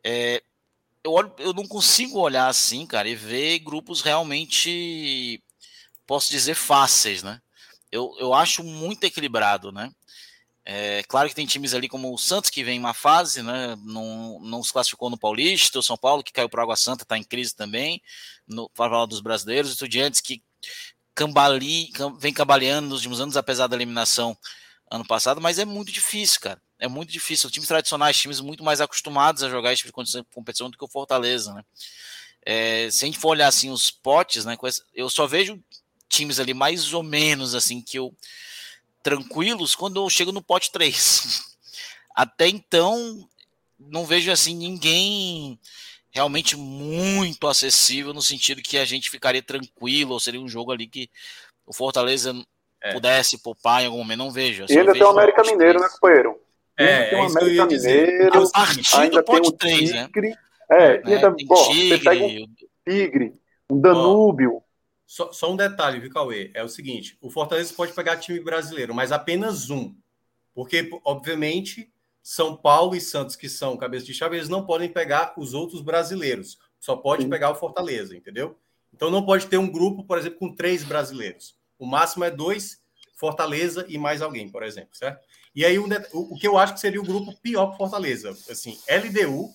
[0.04, 0.42] É,
[1.04, 5.44] eu, olho, eu não consigo olhar assim, cara, e ver grupos realmente,
[6.06, 7.42] posso dizer, fáceis, né?
[7.92, 9.92] Eu, eu acho muito equilibrado, né?
[10.64, 13.76] É, claro que tem times ali como o Santos, que vem em uma fase, né?
[13.84, 17.18] Não, não se classificou no Paulista, o São Paulo, que caiu para Água Santa, está
[17.18, 18.02] em crise também,
[18.48, 20.44] no falar dos brasileiros, estudiantes que
[21.16, 24.38] cambali, vem cambaleando nos últimos anos, apesar da eliminação
[24.90, 26.62] ano passado, mas é muito difícil, cara.
[26.82, 27.50] É muito difícil.
[27.52, 30.88] Times tradicionais, times muito mais acostumados a jogar esse tipo de competição do que o
[30.88, 31.64] Fortaleza, né?
[32.44, 34.58] É, se a gente for olhar assim os potes, né?
[34.96, 35.64] Eu só vejo
[36.10, 38.12] times ali mais ou menos assim que eu
[39.04, 41.56] tranquilos quando eu chego no pote 3.
[42.16, 43.30] Até então,
[43.80, 45.60] não vejo assim ninguém
[46.12, 50.88] realmente muito acessível no sentido que a gente ficaria tranquilo, ou seria um jogo ali
[50.88, 51.10] que
[51.66, 52.36] o Fortaleza
[52.82, 52.92] é.
[52.92, 54.66] pudesse poupar em algum momento, não vejo.
[54.66, 56.40] Assim, e ainda tem o América Mineiro, né, companheiro?
[56.78, 58.50] É, tem o é América Mineiro,
[58.96, 60.36] ainda tem o Tigre, né?
[60.70, 62.56] É, e ainda, bom, Tigre, você pega um
[62.88, 63.34] Tigre,
[63.70, 64.64] um Danúbio,
[65.06, 66.52] só, só, um detalhe, viu, Cauê?
[66.54, 69.94] É o seguinte: o Fortaleza pode pegar time brasileiro, mas apenas um.
[70.54, 71.92] Porque, obviamente,
[72.24, 75.82] São Paulo e Santos, que são cabeça de chave, eles não podem pegar os outros
[75.82, 76.58] brasileiros.
[76.80, 77.30] Só pode Sim.
[77.30, 78.58] pegar o Fortaleza, entendeu?
[78.94, 81.56] Então não pode ter um grupo, por exemplo, com três brasileiros.
[81.78, 82.82] O máximo é dois,
[83.16, 85.26] Fortaleza e mais alguém, por exemplo, certo?
[85.54, 88.78] E aí o, o, que eu acho que seria o grupo pior para Fortaleza, assim,
[88.90, 89.50] LDU,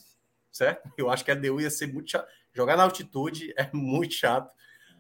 [0.53, 0.91] certo?
[0.97, 2.29] Eu acho que a LDU ia ser muito chato.
[2.53, 4.51] Jogar na altitude é muito chato.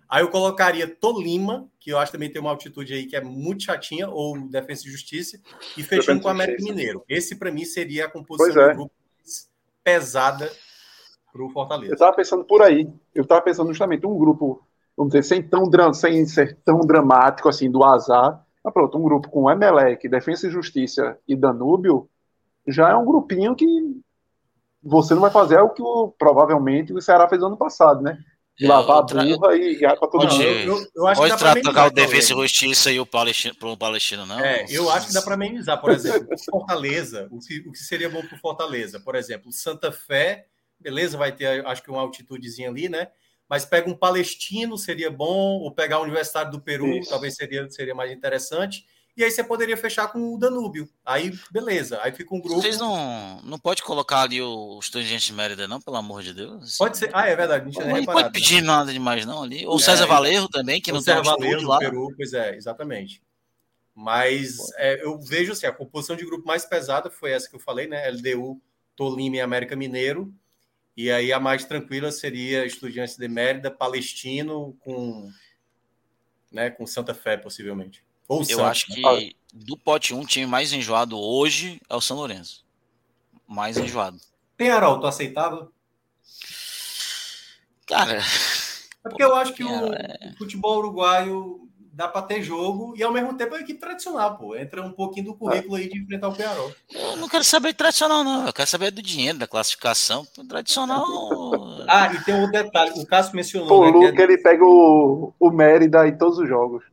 [0.08, 3.64] Aí eu colocaria Tolima, que eu acho também tem uma altitude aí que é muito
[3.64, 5.40] chatinha, ou Defesa e Justiça,
[5.76, 7.04] e fechando com o América Mineiro.
[7.08, 8.68] Esse, para mim, seria a composição é.
[8.70, 8.94] do grupo
[9.82, 10.50] pesada
[11.32, 11.92] para o Fortaleza.
[11.92, 12.88] Eu estava pensando por aí.
[13.14, 14.64] Eu estava pensando justamente um grupo,
[14.96, 18.45] vamos dizer, sem, tão, sem ser tão dramático assim, do azar.
[18.66, 22.10] Mas pronto, um grupo com Emelec, Defesa e Justiça e Danúbio,
[22.66, 23.64] já é um grupinho que
[24.82, 28.18] você não vai fazer o que o, provavelmente o Ceará fez ano passado, né?
[28.58, 30.42] de lavar a burra e guiar para todo mundo.
[30.42, 34.24] Eu, eu, acho pode que trocar o Defesa e Justiça e o Palestino, pro Palestino,
[34.24, 34.40] não?
[34.40, 35.78] É, eu acho que dá para amenizar.
[35.78, 38.98] Por exemplo, Fortaleza, o que, o que seria bom para Fortaleza?
[38.98, 40.46] Por exemplo, Santa Fé,
[40.80, 43.08] beleza, vai ter, acho que uma altitudezinha ali, né?
[43.48, 47.10] Mas pega um palestino, seria bom, ou pegar o Universitário do Peru, Isso.
[47.10, 48.84] talvez seria, seria mais interessante.
[49.16, 50.86] E aí você poderia fechar com o Danúbio.
[51.02, 51.98] Aí, beleza.
[52.02, 52.60] Aí fica um grupo.
[52.60, 56.76] Vocês não, não pode colocar ali o Estudiante de Mérida, não, pelo amor de Deus?
[56.76, 57.08] Pode ser.
[57.14, 57.72] Ah, é verdade.
[57.78, 58.66] Não, não pode pedir né?
[58.66, 59.66] nada demais, não, ali.
[59.66, 61.78] Ou é, César Valerro também, que não César tem Valerro lá.
[61.78, 63.22] Peru, pois é, exatamente.
[63.94, 67.60] Mas é, eu vejo assim, a composição de grupo mais pesada foi essa que eu
[67.60, 68.10] falei, né?
[68.10, 68.60] LDU,
[68.94, 70.30] Tolima e América Mineiro.
[70.96, 75.30] E aí a mais tranquila seria Estudiantes de Mérida, Palestino com,
[76.50, 78.02] né, com Santa Fé, possivelmente.
[78.26, 82.16] Ou eu acho que do pote 1, o time mais enjoado hoje é o São
[82.16, 82.64] Lourenço.
[83.46, 84.18] Mais enjoado.
[84.56, 85.70] Penharol, tu aceitava?
[87.86, 88.18] Cara.
[88.18, 90.34] É porque eu acho que o, é...
[90.36, 91.65] futebol uruguaio
[91.96, 94.54] dá para ter jogo e ao mesmo tempo é uma equipe tradicional, pô.
[94.54, 96.70] Entra um pouquinho do currículo aí de enfrentar o Penharol.
[96.92, 98.46] Eu não quero saber de tradicional, não.
[98.46, 100.26] Eu quero saber do dinheiro, da classificação.
[100.46, 101.06] Tradicional.
[101.88, 103.68] ah, e tem um detalhe: o Cássio mencionou.
[103.68, 104.24] Pô, né, o Luca, é...
[104.24, 106.84] ele pega o, o Mérida em todos os jogos.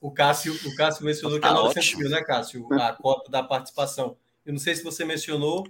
[0.00, 2.68] O Cássio, o Cássio mencionou que é 900 tá mil, né, Cássio?
[2.72, 4.16] A cota da participação.
[4.46, 5.66] Eu não sei se você mencionou.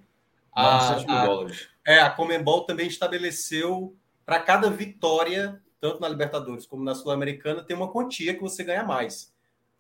[0.54, 1.46] A, a,
[1.86, 3.96] é, a Comembol também estabeleceu
[4.26, 8.84] para cada vitória, tanto na Libertadores como na Sul-Americana, tem uma quantia que você ganha
[8.84, 9.32] mais.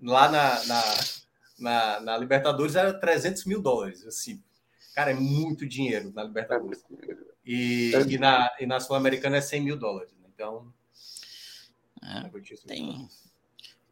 [0.02, 0.82] Lá na, na,
[1.60, 4.04] na, na Libertadores era 300 mil dólares.
[4.04, 4.42] Assim,
[4.96, 6.84] cara, é muito dinheiro na Libertadores.
[7.46, 10.12] E, e na, e na Sul-Americana é 100 mil dólares.
[10.20, 10.28] Né?
[10.34, 10.74] Então.
[12.02, 13.08] É, é tem,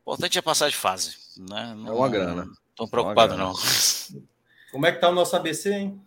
[0.00, 1.16] importante é passar de fase.
[1.38, 1.74] Né?
[1.76, 2.50] Não, é uma grana.
[2.70, 3.52] Estou é preocupado, não.
[4.72, 6.02] Como é que tá o nosso ABC, hein?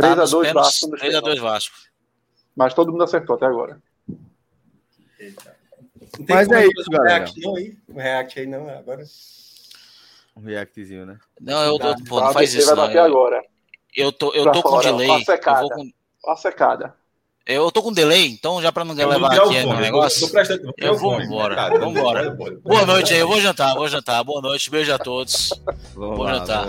[0.00, 0.90] 3x2 tá Vasco.
[0.90, 1.76] 3x2 Vasco.
[2.54, 3.82] Mas todo mundo acertou até agora.
[6.28, 7.18] Mas é isso, galera.
[7.18, 7.76] React não aí?
[7.88, 9.04] O React aí não, agora.
[10.36, 11.18] Um reactzinho, né?
[11.40, 12.66] Não, eu, eu pô, não faz isso.
[12.66, 13.42] Vai bater agora.
[13.96, 15.08] Eu tô, eu tô com delay.
[15.08, 15.62] Uma secada.
[15.62, 15.90] Eu vou com...
[16.24, 16.94] Uma secada.
[17.46, 20.28] Eu tô com delay, então já para não levar aqui no negócio.
[20.36, 21.70] Eu, eu vou embora.
[21.78, 22.30] Vamos embora.
[22.62, 24.22] Boa noite aí, eu vou jantar, vou jantar.
[24.24, 25.50] Boa noite, beijo a todos.
[25.94, 26.66] Vamos Bom lá, jantar.